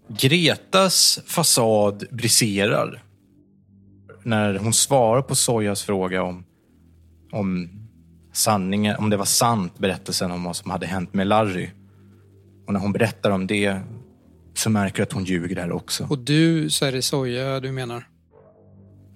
Gretas 0.09 1.21
fasad 1.27 2.05
briserar 2.11 3.03
när 4.23 4.55
hon 4.59 4.73
svarar 4.73 5.23
på 5.23 5.35
Sojas 5.35 5.83
fråga 5.83 6.23
om, 6.23 6.45
om 7.33 7.69
sanningen, 8.33 8.97
om 8.97 9.11
det 9.11 9.17
var 9.17 9.25
sant, 9.25 9.79
berättelsen 9.79 10.31
om 10.31 10.45
vad 10.45 10.57
som 10.57 10.71
hade 10.71 10.87
hänt 10.87 11.15
med 11.15 11.27
Larry. 11.27 11.71
Och 12.67 12.73
när 12.73 12.81
hon 12.81 12.93
berättar 12.93 13.31
om 13.31 13.47
det 13.47 13.81
så 14.55 14.71
märker 14.71 14.97
du 14.97 15.03
att 15.03 15.13
hon 15.13 15.25
ljuger 15.25 15.57
där 15.57 15.73
också. 15.73 16.07
Och 16.11 16.19
du, 16.19 16.71
så 16.71 16.85
är 16.85 16.93
det 16.93 17.03
soja 17.03 17.61
du 17.61 17.73
menar? 17.73 18.09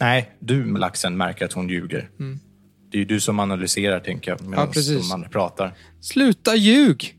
Nej, 0.01 0.37
du 0.39 0.77
laxen 0.77 1.17
märker 1.17 1.45
att 1.45 1.53
hon 1.53 1.69
ljuger. 1.69 2.11
Mm. 2.19 2.39
Det 2.91 2.97
är 2.97 2.99
ju 2.99 3.05
du 3.05 3.21
som 3.21 3.41
analyserar, 3.41 4.01
tänker 4.01 4.31
jag, 4.31 4.41
medan 4.41 4.71
precis. 4.71 5.09
de 5.09 5.15
andra 5.15 5.29
pratar. 5.29 5.75
Sluta 6.01 6.57
ljug! 6.57 7.18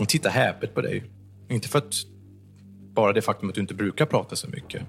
Hon 0.00 0.06
tittar 0.06 0.30
häpet 0.30 0.74
på 0.74 0.80
dig. 0.80 1.04
Inte 1.48 1.68
för 1.68 1.78
att 1.78 1.94
bara 2.94 3.12
det 3.12 3.22
faktum 3.22 3.48
att 3.48 3.54
du 3.54 3.60
inte 3.60 3.74
brukar 3.74 4.06
prata 4.06 4.36
så 4.36 4.48
mycket. 4.48 4.82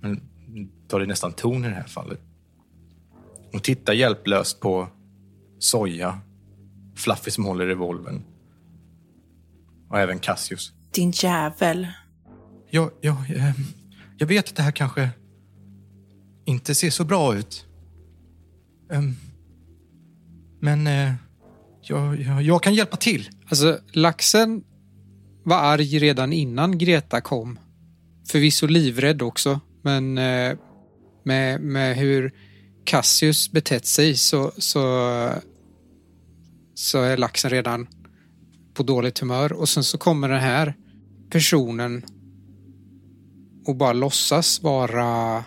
Men 0.00 0.20
tar 0.88 1.00
det 1.00 1.06
nästan 1.06 1.32
ton 1.32 1.64
i 1.64 1.68
det 1.68 1.74
här 1.74 1.86
fallet. 1.86 2.20
Hon 3.52 3.60
tittar 3.60 3.92
hjälplöst 3.92 4.60
på 4.60 4.88
Soja, 5.58 6.20
Fluffy 6.96 7.30
som 7.30 7.44
håller 7.44 7.66
revolvern. 7.66 8.22
Och 9.88 9.98
även 9.98 10.18
Cassius. 10.18 10.72
Din 10.90 11.10
jävel. 11.10 11.88
Jag, 12.70 12.90
jag, 13.00 13.30
eh, 13.30 13.52
jag 14.18 14.26
vet 14.26 14.48
att 14.48 14.56
det 14.56 14.62
här 14.62 14.72
kanske 14.72 15.10
inte 16.44 16.74
ser 16.74 16.90
så 16.90 17.04
bra 17.04 17.36
ut. 17.36 17.66
Ehm, 18.90 19.14
men 20.60 20.86
eh, 20.86 21.14
jag, 21.88 22.20
jag, 22.20 22.42
jag 22.42 22.62
kan 22.62 22.74
hjälpa 22.74 22.96
till. 22.96 23.28
Alltså, 23.48 23.78
laxen 23.92 24.64
var 25.44 25.56
arg 25.56 25.98
redan 25.98 26.32
innan 26.32 26.78
Greta 26.78 27.20
kom. 27.20 27.58
Förvisso 28.28 28.66
livrädd 28.66 29.22
också, 29.22 29.60
men 29.82 30.18
eh, 30.18 30.56
med, 31.24 31.60
med 31.60 31.96
hur 31.96 32.34
Cassius 32.84 33.52
betett 33.52 33.86
sig 33.86 34.16
så, 34.16 34.52
så, 34.58 34.82
så 36.74 37.02
är 37.02 37.16
laxen 37.16 37.50
redan 37.50 37.86
på 38.74 38.82
dåligt 38.82 39.18
humör. 39.18 39.52
Och 39.52 39.68
sen 39.68 39.84
så 39.84 39.98
kommer 39.98 40.28
den 40.28 40.40
här 40.40 40.74
personen 41.30 42.02
och 43.66 43.76
bara 43.76 43.92
låtsas 43.92 44.62
vara 44.62 45.44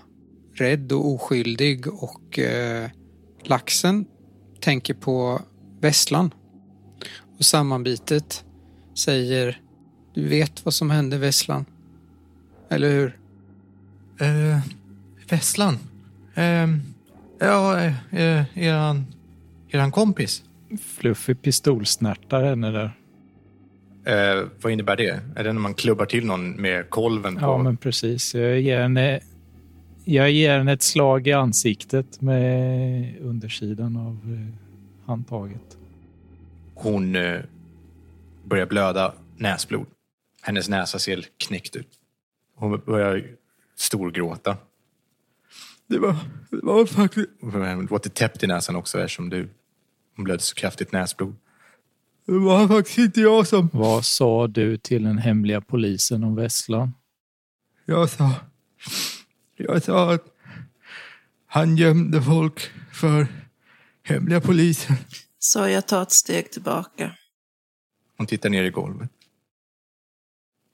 rädd 0.53 0.91
och 0.91 1.07
oskyldig 1.13 1.87
och 1.87 2.39
eh, 2.39 2.89
laxen 3.43 4.05
tänker 4.61 4.93
på 4.93 5.41
Vesslan. 5.81 6.33
Och 7.37 7.45
sammanbitet 7.45 8.45
säger 8.93 9.61
Du 10.13 10.27
vet 10.27 10.65
vad 10.65 10.73
som 10.73 10.89
hände 10.89 11.17
Vesslan? 11.17 11.65
Eller 12.69 12.89
hur? 12.89 13.19
Eh, 14.19 14.59
Vesslan. 15.29 15.77
Eh, 16.35 16.67
ja, 17.39 17.79
eh, 17.79 17.93
eh, 18.11 18.45
eran, 18.57 19.05
eran 19.69 19.91
kompis. 19.91 20.43
Fluffy 20.81 21.35
pistolsnärtar 21.35 22.43
henne 22.43 22.71
där. 22.71 22.95
Eh, 24.05 24.47
vad 24.61 24.71
innebär 24.71 24.95
det? 24.95 25.19
Är 25.35 25.43
det 25.43 25.53
när 25.53 25.61
man 25.61 25.73
klubbar 25.73 26.05
till 26.05 26.25
någon 26.25 26.51
med 26.51 26.89
kolven 26.89 27.35
på? 27.35 27.41
Ja, 27.41 27.57
men 27.57 27.77
precis. 27.77 28.35
Jag 28.35 28.59
ger 28.61 28.81
henne, 28.81 29.19
jag 30.05 30.31
ger 30.31 30.57
henne 30.57 30.73
ett 30.73 30.81
slag 30.81 31.27
i 31.27 31.33
ansiktet 31.33 32.21
med 32.21 33.15
undersidan 33.21 33.97
av 33.97 34.33
eh, 34.33 34.68
handtaget. 35.09 35.77
Hon 36.75 37.15
eh, 37.15 37.41
börjar 38.43 38.65
blöda 38.65 39.13
näsblod. 39.37 39.85
Hennes 40.41 40.69
näsa 40.69 40.99
ser 40.99 41.25
knäckt 41.37 41.75
ut. 41.75 41.89
Hon 42.55 42.81
börjar 42.85 43.23
storgråta. 43.75 44.57
Det 45.87 45.99
var, 45.99 46.15
det 46.49 46.59
var 46.63 46.85
faktiskt... 46.85 47.29
Hon 47.41 47.85
låter 47.85 48.09
täppt 48.09 48.43
i 48.43 48.47
näsan 48.47 48.75
också 48.75 48.99
eftersom 48.99 49.29
du 49.29 49.49
hon 50.15 50.23
blödde 50.23 50.43
så 50.43 50.55
kraftigt 50.55 50.91
näsblod. 50.91 51.35
Det 52.25 52.39
var 52.39 52.67
faktiskt 52.67 52.97
inte 52.97 53.21
jag 53.21 53.47
som... 53.47 53.69
Vad 53.73 54.05
sa 54.05 54.47
du 54.47 54.77
till 54.77 55.03
den 55.03 55.17
hemliga 55.17 55.61
polisen 55.61 56.23
om 56.23 56.35
Vesslan? 56.35 56.93
Jag 57.85 58.09
sa... 58.09 58.31
Jag 59.57 59.83
sa 59.83 60.13
att 60.13 60.25
han 61.45 61.77
gömde 61.77 62.21
folk 62.21 62.61
för 62.93 63.27
hemliga 64.09 64.41
polisen. 64.41 64.95
Så 65.39 65.67
jag 65.67 65.87
tar 65.87 66.03
ett 66.03 66.11
steg 66.11 66.51
tillbaka. 66.51 67.15
Hon 68.17 68.27
tittar 68.27 68.49
ner 68.49 68.63
i 68.63 68.69
golvet. 68.69 69.09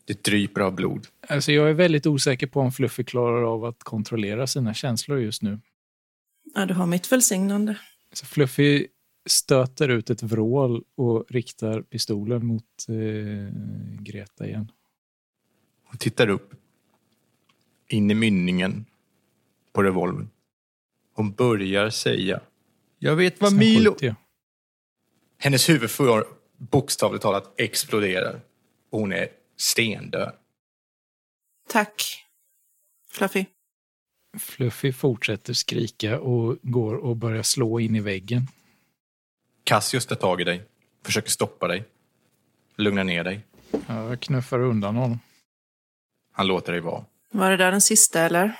Det 0.06 0.24
dryper 0.24 0.62
av 0.62 0.76
blod. 0.76 1.08
Alltså 1.28 1.52
jag 1.52 1.69
är 1.69 1.74
väldigt 1.74 2.06
osäker 2.06 2.48
på 2.48 2.60
om 2.60 2.71
Fluffy 2.71 3.04
klarar 3.04 3.54
av 3.54 3.65
att 3.65 3.84
kontrollera 3.84 4.48
sina 4.48 4.74
känslor 4.74 5.19
just 5.19 5.41
nu. 5.41 5.60
Ja, 6.56 6.65
du 6.65 6.74
har 6.74 6.86
mitt 6.86 7.12
välsignande. 7.12 7.80
Så 8.13 8.26
Fluffy 8.26 8.88
stöter 9.26 9.89
ut 9.89 10.10
ett 10.10 10.24
vrål 10.24 10.84
och 10.95 11.26
riktar 11.30 11.82
pistolen 11.82 12.45
mot 12.45 12.63
eh, 12.89 12.95
Greta 14.00 14.48
igen. 14.48 14.71
Hon 15.84 15.98
tittar 15.98 16.30
upp. 16.30 16.54
In 17.88 18.12
i 18.12 18.13
mynningen 18.13 18.86
på 19.74 19.84
revolvern. 19.84 20.30
Hon 21.13 21.32
börjar 21.32 21.89
säga. 21.89 22.41
Jag 23.06 23.15
vet 23.15 23.41
vad 23.41 23.50
Sen 23.50 23.60
Milo... 23.60 23.98
Hennes 25.38 25.70
huvud 25.70 25.91
får 25.91 26.28
bokstavligt 26.58 27.22
talat 27.22 27.54
explodera. 27.58 28.39
Och 28.89 29.00
hon 29.00 29.13
är 29.13 29.28
stendöd. 29.58 30.36
Tack, 31.70 32.26
Fluffy. 33.10 33.46
Fluffy 34.39 34.94
fortsätter 34.94 35.54
skrika 35.54 36.20
och 36.20 36.58
går 36.62 36.96
och 36.96 37.15
börjar 37.15 37.44
slå 37.44 37.80
in 37.80 37.96
i 37.96 38.00
väggen. 38.00 38.48
Cassius 39.63 40.06
tar 40.06 40.15
tag 40.15 40.41
i 40.41 40.44
dig. 40.44 40.63
Försöker 41.04 41.30
stoppa 41.30 41.68
dig. 41.68 41.84
Lugna 42.76 43.04
ner 43.04 43.24
dig. 43.24 43.46
Jag 43.88 44.20
knuffar 44.20 44.60
undan 44.60 44.96
honom. 44.96 45.20
Han 46.32 46.48
låter 46.48 46.72
dig 46.72 46.82
vara. 46.82 47.06
Var 47.32 47.52
det 47.52 47.58
där 47.58 47.72
den 47.72 47.82
sista 47.82 48.22
eller? 48.22 48.60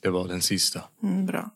Det 0.00 0.10
var 0.10 0.28
den 0.28 0.42
sista. 0.42 0.84
Mm, 1.02 1.26
bra. 1.26 1.50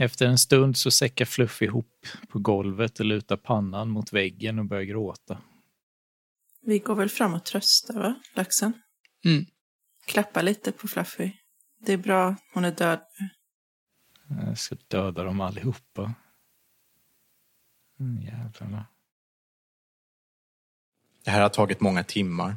Efter 0.00 0.26
en 0.26 0.38
stund 0.38 0.76
så 0.76 0.90
säckar 0.90 1.24
Fluffy 1.24 1.64
ihop 1.64 2.06
på 2.28 2.38
golvet 2.38 3.00
och 3.00 3.06
lutar 3.06 3.36
pannan 3.36 3.90
mot 3.90 4.12
väggen 4.12 4.58
och 4.58 4.64
börjar 4.64 4.84
gråta. 4.84 5.42
Vi 6.60 6.78
går 6.78 6.94
väl 6.94 7.08
fram 7.08 7.34
och 7.34 7.44
tröstar, 7.44 7.94
va, 7.94 8.14
laxen? 8.34 8.72
Mm. 9.24 9.46
Klappa 10.06 10.42
lite 10.42 10.72
på 10.72 10.88
Fluffy. 10.88 11.32
Det 11.78 11.92
är 11.92 11.96
bra, 11.96 12.36
hon 12.54 12.64
är 12.64 12.70
död 12.70 13.00
nu. 13.18 13.28
Jag 14.46 14.58
ska 14.58 14.76
döda 14.88 15.24
dem 15.24 15.40
allihopa. 15.40 16.14
Mm, 18.00 18.22
jävlarna. 18.22 18.86
Det 21.24 21.30
här 21.30 21.40
har 21.40 21.48
tagit 21.48 21.80
många 21.80 22.04
timmar. 22.04 22.56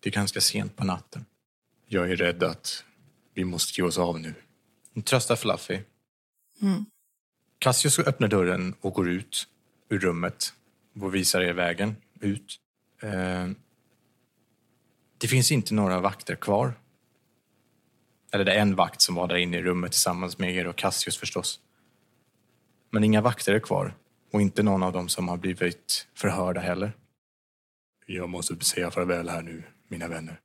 Det 0.00 0.08
är 0.08 0.12
ganska 0.12 0.40
sent 0.40 0.76
på 0.76 0.84
natten. 0.84 1.24
Jag 1.86 2.10
är 2.10 2.16
rädd 2.16 2.42
att 2.42 2.84
vi 3.34 3.44
måste 3.44 3.80
ge 3.80 3.86
oss 3.86 3.98
av 3.98 4.20
nu. 4.20 4.34
Trösta 5.04 5.36
Fluffy. 5.36 5.80
Mm. 6.62 6.84
Cassius 7.58 7.98
öppnar 7.98 8.28
dörren 8.28 8.74
och 8.80 8.94
går 8.94 9.08
ut 9.08 9.48
ur 9.88 9.98
rummet 9.98 10.54
och 11.00 11.14
visar 11.14 11.40
er 11.40 11.52
vägen 11.52 11.96
ut. 12.20 12.58
Eh, 13.02 13.48
det 15.18 15.28
finns 15.28 15.52
inte 15.52 15.74
några 15.74 16.00
vakter 16.00 16.34
kvar. 16.34 16.74
Eller 18.32 18.44
det 18.44 18.52
är 18.52 18.60
en 18.60 18.74
vakt 18.74 19.00
som 19.00 19.14
var 19.14 19.28
där 19.28 19.36
inne 19.36 19.56
i 19.56 19.62
rummet 19.62 19.92
tillsammans 19.92 20.38
med 20.38 20.54
er 20.54 20.66
och 20.66 20.76
Cassius 20.76 21.16
förstås. 21.16 21.60
Men 22.90 23.04
inga 23.04 23.20
vakter 23.20 23.54
är 23.54 23.60
kvar. 23.60 23.94
Och 24.32 24.40
inte 24.40 24.62
någon 24.62 24.82
av 24.82 24.92
dem 24.92 25.08
som 25.08 25.28
har 25.28 25.36
blivit 25.36 26.06
förhörda 26.14 26.60
heller. 26.60 26.92
Jag 28.06 28.28
måste 28.28 28.64
säga 28.64 28.90
farväl 28.90 29.28
här 29.28 29.42
nu, 29.42 29.62
mina 29.88 30.08
vänner. 30.08 30.40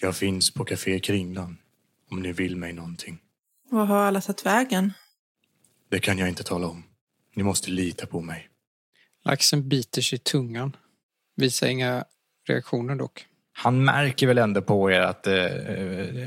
Jag 0.00 0.16
finns 0.16 0.50
på 0.50 0.64
Café 0.64 1.00
Kringlan 1.00 1.58
om 2.10 2.22
ni 2.22 2.32
vill 2.32 2.56
mig 2.56 2.72
någonting. 2.72 3.18
Var 3.70 3.84
har 3.84 3.96
alla 3.96 4.20
tagit 4.20 4.46
vägen? 4.46 4.92
Det 5.92 6.00
kan 6.00 6.18
jag 6.18 6.28
inte 6.28 6.42
tala 6.44 6.66
om. 6.66 6.82
Ni 7.34 7.42
måste 7.42 7.70
lita 7.70 8.06
på 8.06 8.20
mig. 8.20 8.48
Laxen 9.24 9.68
biter 9.68 10.02
sig 10.02 10.16
i 10.16 10.18
tungan. 10.18 10.76
Visar 11.36 11.66
inga 11.66 12.04
reaktioner 12.48 12.96
dock. 12.96 13.26
Han 13.52 13.84
märker 13.84 14.26
väl 14.26 14.38
ändå 14.38 14.62
på 14.62 14.90
er 14.90 15.00
att 15.00 15.22
det 15.22 15.48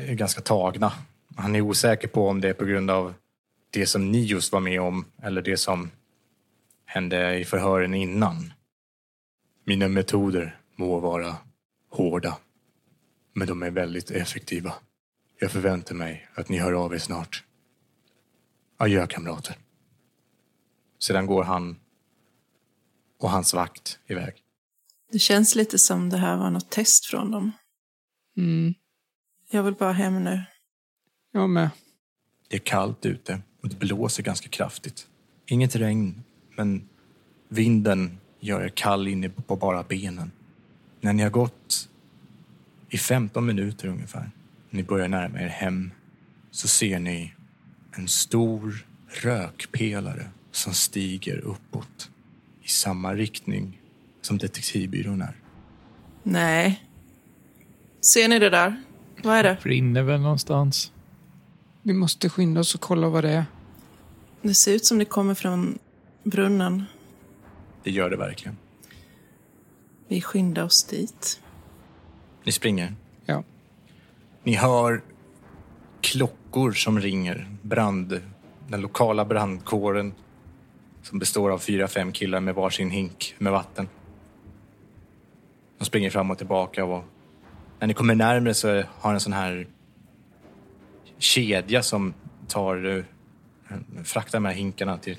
är 0.10 0.14
ganska 0.14 0.42
tagna. 0.42 0.94
Han 1.36 1.56
är 1.56 1.62
osäker 1.62 2.08
på 2.08 2.28
om 2.28 2.42
det 2.42 2.50
är 2.50 2.54
på 2.54 2.66
grund 2.66 2.92
av 2.92 3.14
det 3.70 3.86
som 3.86 4.12
ni 4.12 4.24
just 4.24 4.52
var 4.52 4.60
med 4.60 4.82
om 4.82 5.06
eller 5.24 5.42
det 5.42 5.58
som 5.58 5.92
hände 6.86 7.40
i 7.40 7.46
förhören 7.46 7.94
innan. 7.94 8.54
Mina 9.64 9.88
metoder 9.88 10.60
må 10.76 11.00
vara 11.00 11.36
hårda, 11.92 12.38
men 13.34 13.48
de 13.48 13.64
är 13.64 13.72
väldigt 13.72 14.12
effektiva. 14.12 14.74
Jag 15.40 15.52
förväntar 15.52 15.96
mig 15.96 16.28
att 16.36 16.50
ni 16.50 16.58
hör 16.58 16.74
av 16.74 16.94
er 16.94 16.98
snart. 16.98 17.44
Adjö 18.78 19.08
kamrater. 19.08 19.58
Sedan 21.00 21.26
går 21.26 21.44
han 21.44 21.80
och 23.20 23.30
hans 23.30 23.54
vakt 23.54 24.00
iväg. 24.08 24.34
Det 25.12 25.20
känns 25.20 25.56
lite 25.56 25.80
som 25.80 26.10
det 26.10 26.18
här 26.18 26.38
var 26.38 26.50
något 26.50 26.70
test 26.70 27.06
från 27.06 27.32
dem. 27.32 27.52
Mm. 28.38 28.74
Jag 29.50 29.64
vill 29.64 29.74
bara 29.74 29.92
hem 29.92 30.24
nu. 30.24 30.44
Jag 31.32 31.50
med. 31.50 31.70
Det 32.50 32.56
är 32.56 32.60
kallt 32.60 33.06
ute 33.06 33.42
och 33.62 33.70
det 33.70 33.76
blåser 33.76 34.24
ganska 34.24 34.50
kraftigt. 34.50 35.08
Inget 35.46 35.76
regn, 35.76 36.24
men 36.58 36.90
vinden 37.48 38.18
gör 38.40 38.62
er 38.62 38.70
kall 38.70 39.08
inne 39.08 39.30
på 39.30 39.56
bara 39.56 39.84
benen. 39.84 40.32
När 41.02 41.14
ni 41.14 41.24
har 41.24 41.30
gått 41.30 41.90
i 42.90 42.98
15 42.98 43.46
minuter 43.46 43.88
ungefär, 43.88 44.32
ni 44.70 44.84
börjar 44.84 45.08
närma 45.08 45.42
er 45.42 45.48
hem, 45.48 45.92
så 46.52 46.68
ser 46.68 47.00
ni 47.00 47.34
en 47.96 48.08
stor 48.08 48.86
rökpelare 49.08 50.30
som 50.52 50.74
stiger 50.74 51.38
uppåt 51.38 52.10
i 52.62 52.68
samma 52.68 53.14
riktning 53.14 53.82
som 54.22 54.38
detektivbyrån 54.38 55.22
är. 55.22 55.36
Nej. 56.24 56.84
Ser 58.02 58.28
ni 58.28 58.40
det 58.40 58.50
där? 58.50 58.84
Vad 59.24 59.38
är 59.38 59.44
det? 59.44 59.58
Brinner 59.64 60.04
väl 60.04 60.22
någonstans. 60.22 60.92
Vi 61.82 61.94
måste 61.94 62.30
skynda 62.30 62.60
oss 62.60 62.76
och 62.76 62.82
kolla 62.82 63.10
vad 63.10 63.24
det 63.24 63.32
är. 63.32 63.46
Det 64.42 64.54
ser 64.54 64.74
ut 64.74 64.86
som 64.86 64.98
det 64.98 65.06
kommer 65.06 65.34
från 65.34 65.80
brunnen. 66.24 66.84
Det 67.84 67.92
gör 67.92 68.10
det 68.10 68.18
verkligen. 68.18 68.58
Vi 70.08 70.22
skyndar 70.22 70.64
oss 70.64 70.84
dit. 70.84 71.42
Ni 72.44 72.52
springer. 72.52 72.96
Ja. 73.26 73.44
Ni 74.44 74.56
hör 74.56 75.04
klockor 76.56 76.72
som 76.72 77.00
ringer. 77.00 77.48
Brand, 77.62 78.22
den 78.68 78.82
lokala 78.82 79.26
brandkåren 79.26 80.14
som 81.02 81.20
består 81.20 81.52
av 81.52 81.58
fyra, 81.58 81.88
fem 81.88 82.12
killar 82.12 82.40
med 82.40 82.56
varsin 82.56 82.90
hink 82.90 83.36
med 83.38 83.52
vatten. 83.52 83.88
De 85.78 85.86
springer 85.86 86.10
fram 86.10 86.32
och 86.32 86.38
tillbaka 86.38 86.86
och 86.86 87.04
när 87.80 87.88
ni 87.88 87.94
kommer 87.94 88.16
närmare 88.16 88.54
så 88.54 88.84
har 89.00 89.14
en 89.14 89.20
sån 89.20 89.34
här 89.34 89.68
kedja 91.18 91.84
som 91.84 92.14
tar, 92.48 92.86
eh, 92.86 94.04
fraktar 94.04 94.38
de 94.38 94.46
här 94.46 94.54
hinkarna 94.54 94.98
till 94.98 95.18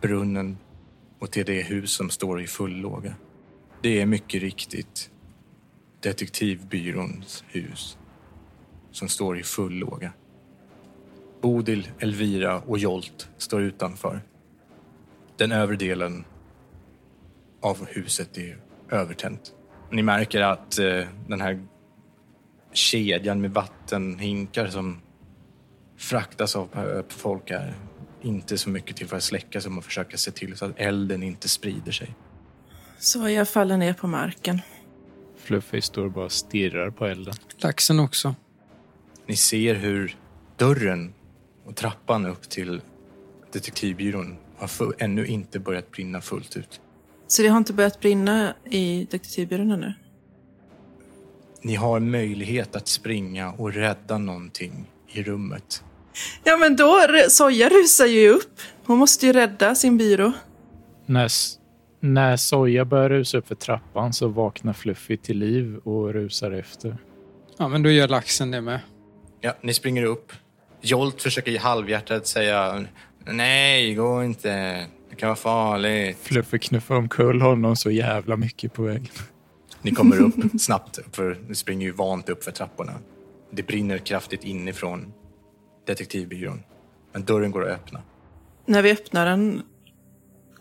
brunnen 0.00 0.58
och 1.18 1.30
till 1.30 1.46
det 1.46 1.62
hus 1.62 1.92
som 1.92 2.10
står 2.10 2.42
i 2.42 2.46
full 2.46 2.76
låga. 2.76 3.14
Det 3.82 4.00
är 4.00 4.06
mycket 4.06 4.42
riktigt 4.42 5.10
detektivbyråns 6.00 7.44
hus 7.48 7.98
som 8.90 9.08
står 9.08 9.38
i 9.38 9.42
full 9.42 9.74
låga. 9.74 10.12
Bodil, 11.42 11.88
Elvira 11.98 12.60
och 12.60 12.78
Jolt 12.78 13.28
står 13.38 13.62
utanför. 13.62 14.20
Den 15.36 15.52
övre 15.52 15.76
delen 15.76 16.24
av 17.60 17.86
huset 17.86 18.38
är 18.38 18.56
övertänt. 18.90 19.52
Ni 19.90 20.02
märker 20.02 20.40
att 20.40 20.78
eh, 20.78 21.04
den 21.28 21.40
här 21.40 21.66
kedjan 22.72 23.40
med 23.40 23.50
vattenhinkar 23.50 24.66
som 24.66 25.00
fraktas 25.96 26.56
av 26.56 26.68
eh, 26.74 27.04
folk 27.08 27.50
är 27.50 27.74
inte 28.22 28.58
så 28.58 28.70
mycket 28.70 28.96
till 28.96 29.08
för 29.08 29.16
att 29.16 29.22
släcka 29.22 29.60
som 29.60 29.78
att 29.78 29.84
försöka 29.84 30.16
se 30.16 30.30
till 30.30 30.56
så 30.56 30.64
att 30.64 30.72
elden 30.76 31.22
inte 31.22 31.48
sprider 31.48 31.92
sig. 31.92 32.14
Så 32.98 33.28
jag 33.28 33.48
faller 33.48 33.76
ner 33.76 33.92
på 33.92 34.06
marken. 34.06 34.60
Fluffy 35.36 35.80
står 35.80 36.08
bara 36.08 36.24
och 36.24 36.32
stirrar 36.32 36.90
på 36.90 37.06
elden. 37.06 37.34
Laxen 37.56 38.00
också. 38.00 38.34
Ni 39.26 39.36
ser 39.36 39.74
hur 39.74 40.16
dörren 40.56 41.14
och 41.64 41.76
trappan 41.76 42.26
upp 42.26 42.48
till 42.48 42.80
detektivbyrån 43.52 44.36
har 44.56 44.94
ännu 44.98 45.26
inte 45.26 45.58
börjat 45.58 45.90
brinna 45.90 46.20
fullt 46.20 46.56
ut. 46.56 46.80
Så 47.26 47.42
det 47.42 47.48
har 47.48 47.58
inte 47.58 47.72
börjat 47.72 48.00
brinna 48.00 48.54
i 48.64 49.04
detektivbyrån 49.10 49.70
ännu? 49.70 49.94
Ni 51.62 51.74
har 51.74 52.00
möjlighet 52.00 52.76
att 52.76 52.88
springa 52.88 53.52
och 53.52 53.72
rädda 53.72 54.18
någonting 54.18 54.90
i 55.12 55.22
rummet. 55.22 55.84
Ja, 56.44 56.56
men 56.56 56.76
då... 56.76 57.00
Soja 57.28 57.68
rusar 57.68 58.06
ju 58.06 58.28
upp. 58.28 58.60
Hon 58.84 58.98
måste 58.98 59.26
ju 59.26 59.32
rädda 59.32 59.74
sin 59.74 59.98
byrå. 59.98 60.32
När, 61.06 61.28
när 62.00 62.36
Soja 62.36 62.84
börjar 62.84 63.08
rusa 63.08 63.38
upp 63.38 63.48
för 63.48 63.54
trappan 63.54 64.12
så 64.12 64.28
vaknar 64.28 64.72
Fluffy 64.72 65.16
till 65.16 65.38
liv 65.38 65.76
och 65.76 66.12
rusar 66.12 66.50
efter. 66.50 66.96
Ja, 67.56 67.68
men 67.68 67.82
då 67.82 67.90
gör 67.90 68.08
laxen 68.08 68.50
det 68.50 68.60
med. 68.60 68.80
Ja, 69.40 69.56
ni 69.62 69.74
springer 69.74 70.04
upp. 70.04 70.32
Jolt 70.82 71.22
försöker 71.22 71.58
halvhjärtat 71.58 72.26
säga 72.26 72.84
Nej, 73.24 73.94
gå 73.94 74.24
inte. 74.24 74.50
Det 75.10 75.16
kan 75.16 75.28
vara 75.28 75.36
farligt. 75.36 76.18
Fluffy 76.22 76.58
knuffar 76.58 76.94
omkull 76.94 77.40
honom 77.40 77.76
så 77.76 77.90
jävla 77.90 78.36
mycket 78.36 78.72
på 78.72 78.82
vägen. 78.82 79.08
Ni 79.82 79.90
kommer 79.90 80.20
upp 80.20 80.34
snabbt, 80.60 80.98
för 81.12 81.38
ni 81.48 81.54
springer 81.54 81.86
ju 81.86 81.92
vant 81.92 82.28
upp 82.28 82.44
för 82.44 82.50
trapporna. 82.50 82.92
Det 83.50 83.62
brinner 83.62 83.98
kraftigt 83.98 84.44
inifrån 84.44 85.12
detektivbyrån. 85.86 86.62
Men 87.12 87.24
dörren 87.24 87.50
går 87.50 87.62
att 87.68 87.74
öppna. 87.74 88.02
När 88.66 88.82
vi 88.82 88.92
öppnar 88.92 89.26
den... 89.26 89.62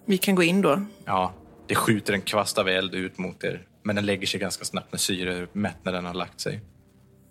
Vi 0.05 0.17
kan 0.17 0.35
gå 0.35 0.43
in 0.43 0.61
då. 0.61 0.81
Ja, 1.05 1.33
det 1.67 1.75
skjuter 1.75 2.13
en 2.13 2.21
kvast 2.21 2.57
av 2.57 2.67
eld 2.67 2.95
ut 2.95 3.17
mot 3.17 3.43
er. 3.43 3.61
Men 3.83 3.95
den 3.95 4.05
lägger 4.05 4.27
sig 4.27 4.39
ganska 4.39 4.65
snabbt 4.65 4.91
när 4.91 4.99
syremättnaden 4.99 6.05
har 6.05 6.13
lagt 6.13 6.39
sig. 6.39 6.61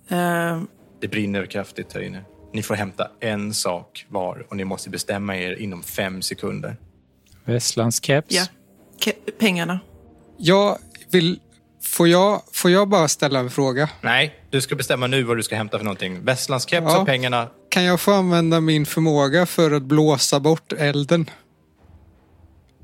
Eh, 0.08 0.62
Det 1.00 1.08
brinner 1.08 1.46
kraftigt 1.46 1.92
här 1.92 2.00
inne. 2.00 2.24
Ni 2.52 2.62
får 2.62 2.74
hämta 2.74 3.10
en 3.20 3.54
sak 3.54 4.06
var 4.08 4.46
och 4.50 4.56
ni 4.56 4.64
måste 4.64 4.90
bestämma 4.90 5.36
er 5.36 5.52
inom 5.56 5.82
fem 5.82 6.22
sekunder. 6.22 6.76
Vesslands 7.44 8.00
keps. 8.04 8.34
ja. 8.34 8.44
Ke- 9.04 9.30
pengarna. 9.38 9.80
Jag 10.38 10.78
vill... 11.10 11.40
Får 11.82 12.08
jag, 12.08 12.42
får 12.52 12.70
jag 12.70 12.88
bara 12.88 13.08
ställa 13.08 13.38
en 13.40 13.50
fråga? 13.50 13.90
Nej, 14.02 14.34
du 14.50 14.60
ska 14.60 14.74
bestämma 14.76 15.06
nu 15.06 15.22
vad 15.22 15.36
du 15.36 15.42
ska 15.42 15.56
hämta 15.56 15.78
för 15.78 15.84
någonting. 15.84 16.24
Västlandskeps 16.24 16.84
Ja. 16.88 17.00
och 17.00 17.06
pengarna. 17.06 17.48
Kan 17.68 17.84
jag 17.84 18.00
få 18.00 18.12
använda 18.12 18.60
min 18.60 18.86
förmåga 18.86 19.46
för 19.46 19.70
att 19.70 19.82
blåsa 19.82 20.40
bort 20.40 20.72
elden? 20.72 21.30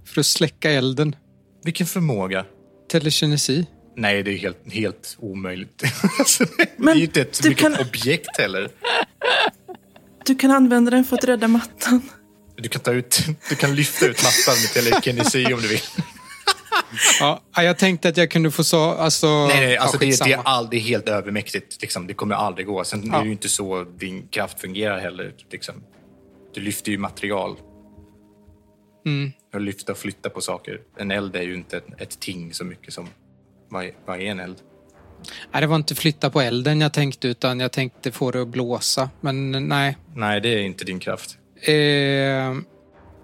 För 0.05 0.21
att 0.21 0.27
släcka 0.27 0.71
elden? 0.71 1.17
Vilken 1.65 1.87
förmåga? 1.87 2.45
Telekinesi? 2.91 3.67
Nej, 3.97 4.23
det 4.23 4.31
är 4.33 4.39
helt, 4.39 4.73
helt 4.73 5.17
omöjligt. 5.21 5.83
Alltså, 6.19 6.45
det 6.57 6.63
är 6.63 6.69
Men 6.77 6.99
ju 6.99 7.05
inte 7.05 7.21
ett 7.21 7.43
du 7.43 7.49
vilket 7.49 7.63
kan- 7.77 7.87
objekt 7.87 8.39
heller. 8.39 8.69
Du 10.27 10.35
kan 10.35 10.51
använda 10.51 10.91
den 10.91 11.05
för 11.05 11.17
att 11.17 11.25
rädda 11.25 11.49
mattan. 11.49 12.03
Du 12.57 12.69
kan, 12.69 12.83
ta 12.83 12.93
ut, 12.93 13.21
du 13.49 13.55
kan 13.55 13.75
lyfta 13.75 14.07
ut 14.07 14.23
mattan 14.23 14.55
med 14.63 14.73
telekinesi 14.75 15.55
om 15.55 15.61
du 15.61 15.69
vill. 15.69 15.81
Ja, 17.21 17.43
jag 17.57 17.79
tänkte 17.79 18.09
att 18.09 18.17
jag 18.17 18.31
kunde 18.31 18.51
få 18.51 18.65
så... 18.65 18.91
Alltså, 18.91 19.47
Nej, 19.47 19.61
nej, 19.61 19.77
alltså 19.77 19.99
det, 19.99 20.25
det, 20.25 20.33
är 20.33 20.75
är 20.75 20.79
helt 20.79 21.09
övermäktigt. 21.09 21.83
Liksom. 21.83 22.07
Det 22.07 22.15
kommer 22.15 22.35
aldrig 22.35 22.67
gå. 22.67 22.85
Sen 22.85 23.03
är 23.03 23.15
Ja. 23.15 23.19
det 23.21 23.27
ju 23.27 23.33
inte 23.33 23.49
så 23.49 23.85
din 23.85 24.29
kraft 24.29 24.61
fungerar 24.61 24.99
heller. 24.99 25.35
Liksom. 25.51 25.75
Du 26.55 26.61
lyfter 26.61 26.93
ju 26.93 26.99
material. 26.99 27.57
Mm. 29.07 29.33
Att 29.55 29.63
lyfta 29.63 29.93
och 29.93 29.99
flytta 29.99 30.31
på 30.31 30.41
saker. 30.41 30.81
En 30.99 31.11
eld 31.11 31.37
är 31.37 31.43
ju 31.43 31.55
inte 31.55 31.77
ett, 31.77 31.87
ett 31.99 32.21
ting 32.21 32.55
så 32.55 32.65
mycket 32.65 32.95
som... 32.95 33.09
Är, 33.75 34.07
vad 34.07 34.21
är 34.21 34.25
en 34.27 34.41
eld? 34.41 34.57
Nej, 35.53 35.61
det 35.61 35.67
var 35.67 35.77
inte 35.77 35.95
flytta 35.95 36.31
på 36.31 36.41
elden 36.41 36.81
jag 36.81 36.93
tänkte, 36.93 37.29
utan 37.29 37.61
jag 37.61 37.73
tänkte 37.73 38.13
få 38.13 38.31
det 38.31 38.43
att 38.43 38.49
blåsa. 38.49 39.11
Men 39.21 39.69
nej. 39.69 39.97
Nej, 40.15 40.41
det 40.41 40.49
är 40.49 40.59
inte 40.59 40.85
din 40.85 40.99
kraft. 40.99 41.39
Eh, 41.63 42.55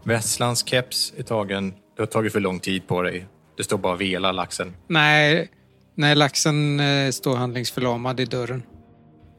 Västlands 0.05 0.65
keps 0.67 1.13
är 1.17 1.23
tagen. 1.23 1.75
Du 1.97 2.03
har 2.03 2.07
tagit 2.07 2.33
för 2.33 2.41
lång 2.41 2.61
tid 2.61 2.87
på 2.87 3.03
dig. 3.03 3.27
Du 3.57 3.63
står 3.63 3.79
bara 3.79 3.93
och 3.93 4.01
velar 4.01 4.33
laxen. 4.33 4.75
nej, 4.87 5.51
nej, 5.95 6.15
laxen 6.15 6.81
eh, 6.81 7.11
står 7.11 7.37
handlingsförlamad 7.37 8.21
i 8.21 8.25
dörren. 8.25 8.63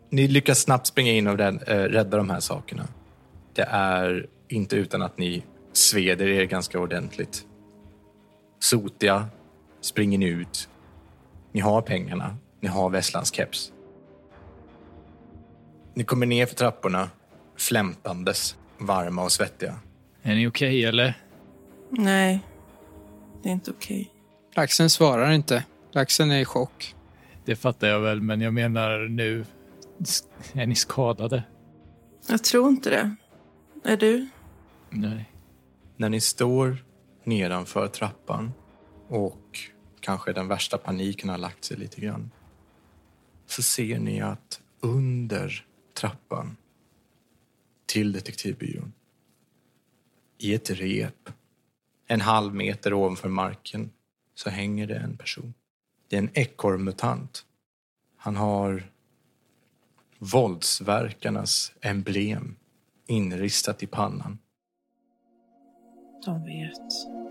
Ni 0.10 0.28
lyckas 0.28 0.60
snabbt 0.60 0.88
springa 0.88 1.12
in 1.12 1.28
och 1.28 1.40
äh, 1.40 1.54
rädda 1.68 2.18
de 2.18 2.30
här 2.30 2.40
sakerna. 2.40 2.88
Det 3.56 3.68
är 3.70 4.26
inte 4.50 4.76
utan 4.76 5.02
att 5.02 5.18
ni 5.18 5.44
sveder 5.74 6.28
er 6.28 6.44
ganska 6.44 6.80
ordentligt. 6.80 7.46
Sotiga 8.60 9.26
springer 9.82 10.18
ni 10.18 10.26
ut. 10.26 10.70
Ni 11.54 11.60
har 11.60 11.82
pengarna. 11.82 12.38
Ni 12.60 12.68
har 12.68 12.90
Västlands 12.90 13.32
keps. 13.32 13.72
Ni 15.94 16.04
kommer 16.04 16.26
ner 16.26 16.46
för 16.46 16.56
trapporna 16.56 17.10
flämtandes, 17.58 18.58
varma 18.78 19.24
och 19.24 19.32
svettiga. 19.32 19.80
Är 20.22 20.36
ni 20.36 20.48
okej 20.48 20.86
eller? 20.86 21.18
Nej, 21.90 22.40
det 23.44 23.50
är 23.50 23.54
inte 23.54 23.72
okej. 23.72 24.12
Laxen 24.56 24.90
svarar 24.90 25.32
inte. 25.32 25.66
Laxen 25.92 26.32
är 26.32 26.40
i 26.40 26.46
chock. 26.46 26.96
Det 27.46 27.56
fattar 27.56 27.88
jag 27.88 28.00
väl, 28.00 28.22
men 28.22 28.42
jag 28.42 28.54
menar 28.54 29.10
nu. 29.10 29.46
Är 30.54 30.66
ni 30.66 30.76
skadade? 30.76 31.44
Jag 32.28 32.44
tror 32.44 32.70
inte 32.70 32.90
det. 32.90 33.16
Är 33.92 33.98
du? 33.98 34.28
Nej. 34.90 35.32
När 35.98 36.10
ni 36.10 36.22
står 36.22 36.78
nedanför 37.24 37.88
trappan 37.88 38.54
och 39.08 39.60
kanske 40.04 40.34
den 40.34 40.48
värsta 40.48 40.78
paniken 40.78 41.30
har 41.30 41.38
lagt 41.38 41.64
sig 41.64 41.78
lite 41.78 42.02
grann 42.02 42.32
så 43.46 43.64
ser 43.64 44.00
ni 44.00 44.22
att 44.22 44.62
under 44.80 45.66
trappan 45.94 46.58
till 47.86 48.12
detektivbyrån 48.12 48.94
i 50.38 50.54
ett 50.54 50.70
rep 50.70 51.30
en 52.08 52.22
halv 52.22 52.56
meter 52.56 52.94
ovanför 52.94 53.30
marken 53.30 53.92
så 54.36 54.50
hänger 54.50 54.88
det 54.88 54.98
en 54.98 55.18
person. 55.18 55.54
Det 56.08 56.16
är 56.16 56.22
en 56.22 56.30
ekorrmutant. 56.34 57.46
Han 58.18 58.36
har 58.36 58.92
våldsverkarnas 60.20 61.74
emblem 61.82 62.56
inristat 63.08 63.84
i 63.84 63.88
pannan. 63.88 64.38
De 66.26 66.44
vet. 66.44 67.23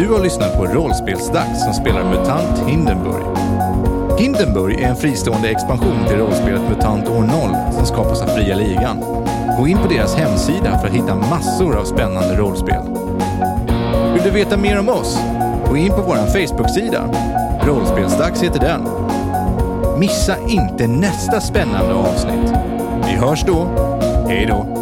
Du 0.00 0.08
har 0.08 0.20
lyssnat 0.20 0.56
på 0.56 0.66
Rollspelsdags 0.66 1.64
som 1.64 1.74
spelar 1.74 2.04
MUTANT 2.04 2.68
Hindenburg. 2.68 3.24
Hindenburg 4.18 4.80
är 4.80 4.88
en 4.88 4.96
fristående 4.96 5.48
expansion 5.48 6.06
till 6.08 6.16
rollspelet 6.16 6.62
MUTANT 6.68 7.08
år 7.08 7.22
0 7.22 7.72
som 7.72 7.86
skapas 7.86 8.22
av 8.22 8.26
Fria 8.26 8.56
Ligan. 8.56 9.00
Gå 9.58 9.68
in 9.68 9.78
på 9.78 9.88
deras 9.88 10.14
hemsida 10.14 10.78
för 10.78 10.88
att 10.88 10.94
hitta 10.94 11.14
massor 11.14 11.76
av 11.76 11.84
spännande 11.84 12.36
rollspel. 12.36 12.82
Vill 14.14 14.22
du 14.24 14.30
veta 14.30 14.56
mer 14.56 14.78
om 14.78 14.88
oss? 14.88 15.18
Gå 15.68 15.76
in 15.76 15.90
på 15.90 16.02
vår 16.02 16.16
Facebook-sida. 16.16 17.02
Rollspelsdags 17.66 18.42
heter 18.42 18.60
den. 18.60 18.82
Missa 19.98 20.36
inte 20.48 20.86
nästa 20.86 21.40
spännande 21.40 21.94
avsnitt. 21.94 22.52
Vi 23.06 23.12
hörs 23.12 23.44
då. 23.46 23.68
Hej 24.28 24.46
då! 24.46 24.79